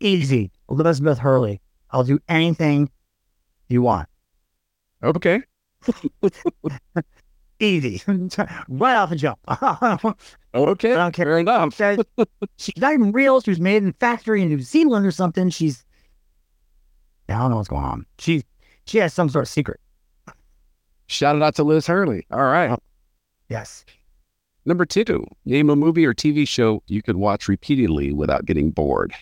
[0.00, 0.50] Easy.
[0.68, 1.60] Elizabeth Hurley.
[1.90, 2.90] I'll do anything
[3.68, 4.08] you want.
[5.02, 5.42] Okay.
[7.60, 8.02] Easy.
[8.68, 9.38] right off the jump.
[9.48, 10.92] okay.
[10.92, 11.26] I don't care.
[11.26, 11.78] Fair enough.
[12.56, 13.40] she's not even real.
[13.40, 15.50] She was made in a factory in New Zealand or something.
[15.50, 15.84] She's
[17.28, 18.06] I don't know what's going on.
[18.18, 18.42] She
[18.86, 19.80] she has some sort of secret.
[21.06, 22.26] Shout out to Liz Hurley.
[22.30, 22.70] All right.
[22.70, 22.78] Oh,
[23.48, 23.84] yes.
[24.64, 29.12] Number two, name a movie or TV show you could watch repeatedly without getting bored.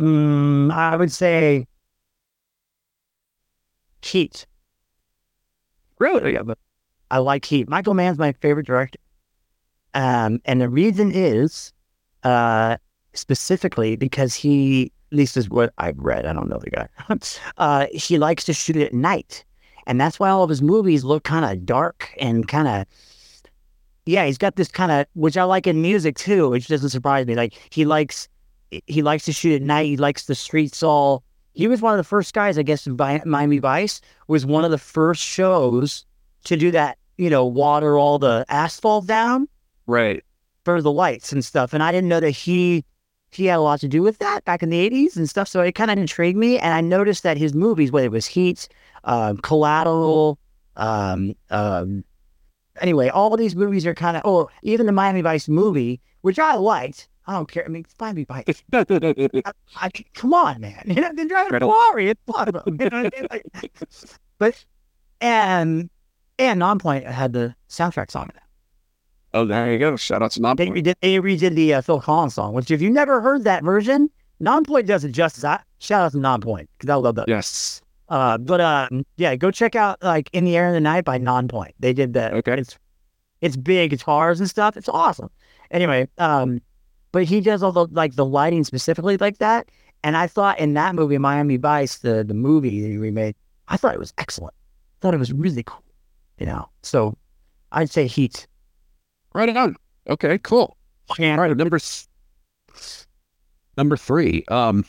[0.00, 1.66] Mm, I would say
[4.02, 4.46] Heat.
[5.98, 6.34] Really?
[6.34, 6.58] Yeah, but
[7.10, 7.68] I like Heat.
[7.68, 8.98] Michael Mann's my favorite director.
[9.94, 11.72] Um, and the reason is
[12.22, 12.76] uh,
[13.16, 16.88] specifically because he, at least is what I've read, I don't know the guy,
[17.58, 19.44] uh, he likes to shoot at night.
[19.86, 22.86] And that's why all of his movies look kind of dark and kind of,
[24.04, 27.26] yeah, he's got this kind of, which I like in music too, which doesn't surprise
[27.26, 27.34] me.
[27.34, 28.28] Like he likes,
[28.70, 29.86] he likes to shoot at night.
[29.86, 31.22] He likes the streets all.
[31.54, 34.70] He was one of the first guys, I guess, in Miami Vice was one of
[34.70, 36.04] the first shows
[36.44, 39.48] to do that, you know, water all the asphalt down
[39.86, 40.22] Right.
[40.64, 41.72] for the lights and stuff.
[41.72, 42.84] And I didn't know that he
[43.30, 45.48] he had a lot to do with that back in the eighties and stuff.
[45.48, 46.58] So it kind of intrigued me.
[46.58, 48.68] And I noticed that his movies, whether it was Heat,
[49.04, 50.38] um, Collateral,
[50.76, 52.04] um, um,
[52.80, 56.38] anyway, all of these movies are kind of oh, even the Miami Vice movie, which
[56.38, 57.08] I liked.
[57.28, 57.64] I don't care.
[57.64, 58.62] I mean, it's Miami Vice.
[58.72, 60.82] I, I, come on, man.
[60.86, 62.10] You know, they're driving a Ferrari.
[62.10, 62.52] It's fun.
[62.66, 63.26] You know what I mean?
[63.30, 63.72] Like,
[64.38, 64.64] but
[65.20, 65.90] and
[66.38, 68.24] and Nonpoint had the soundtrack song.
[68.24, 68.45] in that.
[69.36, 69.96] Oh, there you go.
[69.96, 70.82] Shout out to They Nonpoint.
[70.84, 74.10] redid, they redid the uh, Phil Collins song, which if you've never heard that version,
[74.42, 75.44] Nonpoint does it justice.
[75.44, 77.28] I, shout out to Nonpoint because I love that.
[77.28, 77.80] Yes.
[78.08, 81.18] Uh, but uh, yeah, go check out like "In the Air of the Night" by
[81.18, 81.72] Nonpoint.
[81.80, 82.32] They did that.
[82.34, 82.54] Okay.
[82.58, 82.78] It's
[83.40, 84.76] it's big guitars and stuff.
[84.76, 85.28] It's awesome.
[85.70, 86.60] Anyway, um,
[87.12, 89.68] but he does all the like the lighting specifically like that.
[90.04, 93.34] And I thought in that movie, Miami Vice, the the movie that he remade,
[93.68, 94.54] I thought it was excellent.
[94.54, 95.82] I thought it was really cool.
[96.38, 97.16] You know, so
[97.72, 98.46] I'd say Heat.
[99.36, 99.76] Right on.
[100.08, 100.78] Okay, cool.
[101.10, 101.78] All right, number
[103.76, 104.46] number three.
[104.48, 104.86] Um,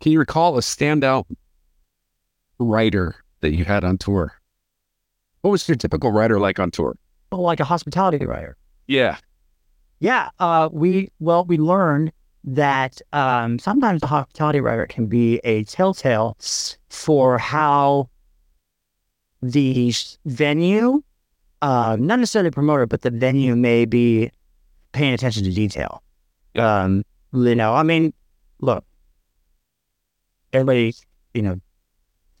[0.00, 1.26] can you recall a standout
[2.58, 4.32] writer that you had on tour?
[5.42, 6.96] What was your typical writer like on tour?
[7.30, 8.56] oh, like a hospitality writer.
[8.86, 9.18] Yeah.
[9.98, 12.10] Yeah, uh, we well we learned
[12.44, 16.38] that um, sometimes the hospitality writer can be a telltale
[16.88, 18.08] for how
[19.42, 19.92] the
[20.24, 21.02] venue,
[21.62, 24.30] uh, not necessarily promoter, but the venue may be
[24.92, 26.02] paying attention to detail.
[26.56, 28.12] Um, you know, I mean,
[28.60, 28.84] look,
[30.52, 30.94] everybody,
[31.34, 31.60] you know,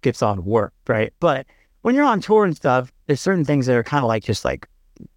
[0.02, 1.12] gets on work, right?
[1.20, 1.46] But
[1.82, 4.44] when you're on tour and stuff, there's certain things that are kind of like just
[4.44, 4.66] like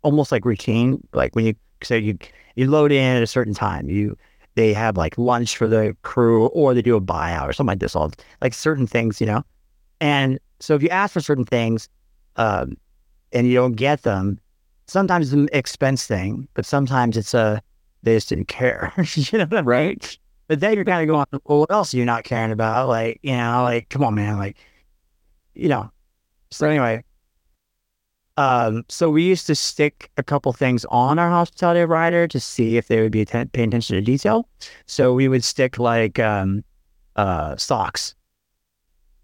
[0.01, 1.05] almost like routine.
[1.13, 2.17] Like when you so you
[2.55, 4.17] you load in at a certain time, you
[4.55, 7.79] they have like lunch for the crew, or they do a buyout or something like
[7.79, 7.95] this.
[7.95, 9.43] All like certain things, you know.
[9.99, 11.89] And so if you ask for certain things,
[12.35, 12.77] um,
[13.33, 14.39] and you don't get them,
[14.87, 17.61] sometimes it's an expense thing, but sometimes it's a
[18.03, 18.93] they just didn't care.
[19.15, 19.65] you know what I mean?
[19.65, 20.17] Right.
[20.47, 22.89] But then you're kind of going, well, what else are you not caring about?
[22.89, 24.37] Like, you know, like, come on, man.
[24.37, 24.57] Like,
[25.53, 25.89] you know.
[26.51, 27.03] So anyway,
[28.35, 32.77] um, so we used to stick a couple things on our hospitality rider to see
[32.77, 34.49] if they would be atten- paying attention to detail.
[34.85, 36.63] So we would stick like um,
[37.15, 38.15] uh, socks,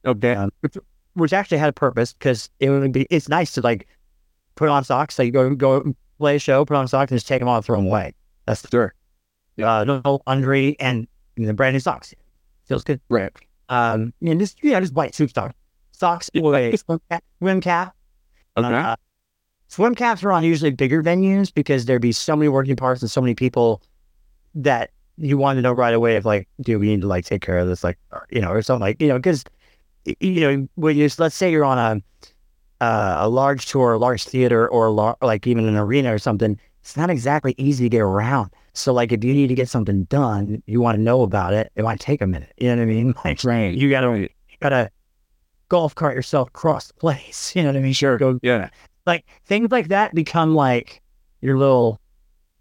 [0.05, 0.35] Okay.
[0.35, 0.77] um, which,
[1.13, 3.07] which actually had a purpose because it would be.
[3.09, 3.87] It's nice to like
[4.59, 5.15] put on socks.
[5.15, 7.65] So you go go play a show, put on socks, and just take them off,
[7.65, 8.13] throw them away.
[8.45, 8.93] That's the Sure.
[9.63, 12.13] uh, no laundry and you know, brand new socks.
[12.65, 12.99] Feels good.
[13.09, 13.31] Right.
[13.69, 15.55] Um, know, just yeah, just white soup socks,
[15.91, 17.23] socks a swim cap.
[17.39, 17.95] Swim cap.
[18.57, 18.67] Okay.
[18.67, 18.95] Uh,
[19.69, 23.09] swim caps are on usually bigger venues because there'd be so many working parts and
[23.09, 23.81] so many people
[24.55, 27.41] that you want to know right away if like, do we need to like take
[27.41, 29.43] care of this, like, or, you know, or something like, you know, because
[30.19, 32.01] you know, when you let's say you're on a
[32.81, 36.19] uh, a large tour, a large theater, or a lar- like even an arena or
[36.19, 38.51] something, it's not exactly easy to get around.
[38.73, 41.71] So like, if you need to get something done, you want to know about it.
[41.75, 42.53] It might take a minute.
[42.57, 43.13] You know what I mean?
[43.25, 43.73] Like, right.
[43.73, 44.29] you gotta you
[44.61, 44.89] gotta
[45.67, 47.51] golf cart yourself across the place.
[47.55, 47.93] You know what I mean?
[47.93, 48.17] Sure.
[48.17, 48.69] Go Yeah.
[49.05, 51.01] like things like that become like
[51.41, 51.99] your little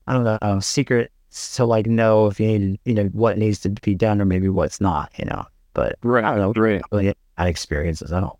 [0.07, 1.13] I don't know uh, secret
[1.55, 4.49] to like know if you need you know what needs to be done or maybe
[4.49, 5.13] what's not.
[5.17, 5.45] You know,
[5.75, 6.25] but Right.
[6.25, 6.61] I don't know.
[6.61, 6.83] Right.
[6.91, 7.07] Really
[7.37, 8.13] had experiences.
[8.13, 8.37] I don't.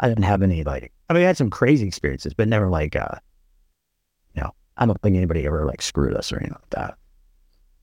[0.00, 0.92] I didn't have any like.
[1.08, 2.96] I mean, I had some crazy experiences, but never like.
[2.96, 3.16] uh
[4.34, 6.96] You know, I don't think anybody ever like screwed us or anything like that.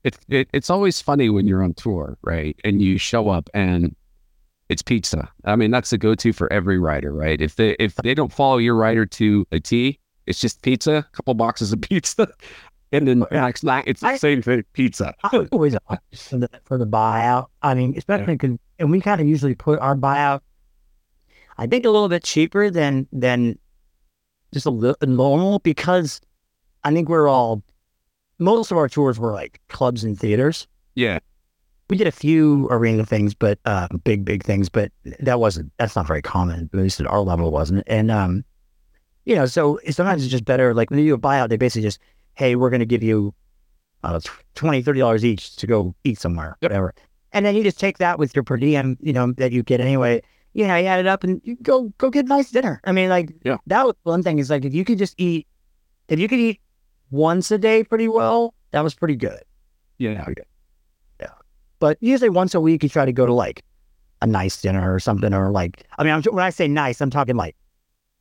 [0.04, 2.58] It, it it's always funny when you're on tour, right?
[2.64, 3.94] And you show up and
[4.68, 5.30] it's pizza.
[5.44, 7.40] I mean, that's the go-to for every rider, right?
[7.40, 11.16] If they if they don't follow your rider to a T, it's just pizza, a
[11.16, 12.28] couple boxes of pizza,
[12.92, 13.40] and then Yeah.
[13.42, 15.14] next night it's the I- same thing, pizza.
[15.24, 15.74] I always
[16.14, 17.46] for the for the buyout.
[17.62, 20.40] I mean, especially because and we kind of usually put our buyout,
[21.58, 23.58] I think, a little bit cheaper than than
[24.52, 26.20] just a little normal because
[26.84, 27.62] I think we're all
[28.38, 30.66] most of our tours were like clubs and theaters.
[30.94, 31.18] Yeah,
[31.90, 35.96] We did a few arena things, but uh, big big things, but that wasn't that's
[35.96, 36.70] not very common.
[36.72, 37.82] At least at our level, wasn't.
[37.86, 38.44] And um,
[39.24, 40.74] you know, so sometimes it's just better.
[40.74, 41.98] Like when you do a buyout, they basically just,
[42.34, 43.34] hey, we're going to give you
[44.02, 44.20] uh,
[44.54, 46.70] twenty, thirty dollars each to go eat somewhere, Yep.
[46.70, 46.94] whatever.
[47.32, 49.80] And then you just take that with your per diem, you know, that you get
[49.80, 50.22] anyway,
[50.54, 52.80] you know, you add it up and you go go get a nice dinner.
[52.84, 53.58] I mean, like Yeah.
[53.66, 55.46] that was one thing is like if you could just eat,
[56.08, 56.60] if you could eat
[57.10, 59.42] once a day pretty well, that was pretty good.
[59.98, 60.24] Yeah.
[61.20, 61.28] Yeah.
[61.80, 63.62] But usually once a week, you try to go to like
[64.22, 67.10] a nice dinner or something, or like I mean, I'm, when I say nice, I'm
[67.10, 67.56] talking like,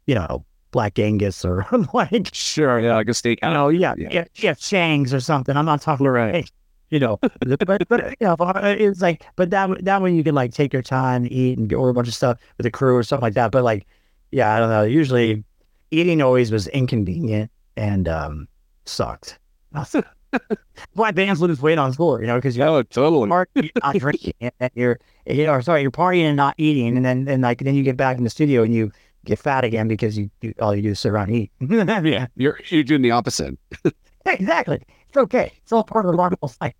[0.08, 2.80] you know, Black Angus or like Sure.
[2.80, 2.96] Yeah.
[2.96, 3.40] Like a steak.
[3.44, 4.10] you know, oh, yeah, Yeah.
[4.12, 5.56] yeah, yeah, Shangs or something.
[5.56, 6.34] I'm not talking Right.
[6.36, 6.46] hey,
[6.94, 10.54] you know, but but you know, it's like, but that that one you can like
[10.54, 13.24] take your time, eat, and order a bunch of stuff with the crew or something
[13.24, 13.52] like that.
[13.52, 13.88] But like,
[14.32, 14.84] yeah, I don't know.
[14.84, 15.44] Usually,
[15.92, 18.48] eating always was inconvenient and um
[18.86, 19.40] sucked.
[20.94, 23.30] Why bands lose weight on tour, you know, because you're Oh, totally.
[23.30, 27.28] partying, not drinking, and you're, you know, sorry, you're partying and not eating, and then
[27.28, 28.92] and like then you get back in the studio and you
[29.26, 31.52] get fat again because you, you all you do is sit around and eat.
[32.06, 32.28] Yeah.
[32.36, 33.58] You're you're doing the opposite.
[34.26, 34.82] exactly.
[35.08, 35.52] It's okay.
[35.62, 36.74] It's all part of the and cycle.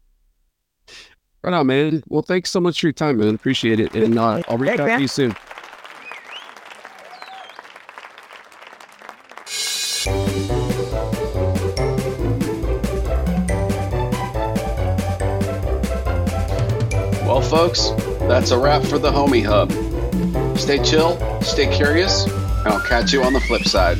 [1.44, 2.04] Right on, man.
[2.08, 3.36] Well, thanks so much for your time, man.
[3.36, 3.94] Appreciate it.
[3.94, 5.36] And uh, I'll reach Thanks, out to you soon.
[17.28, 17.90] Well, folks,
[18.30, 19.70] that's a wrap for the Homie Hub.
[20.58, 23.98] Stay chill, stay curious, and I'll catch you on the flip side.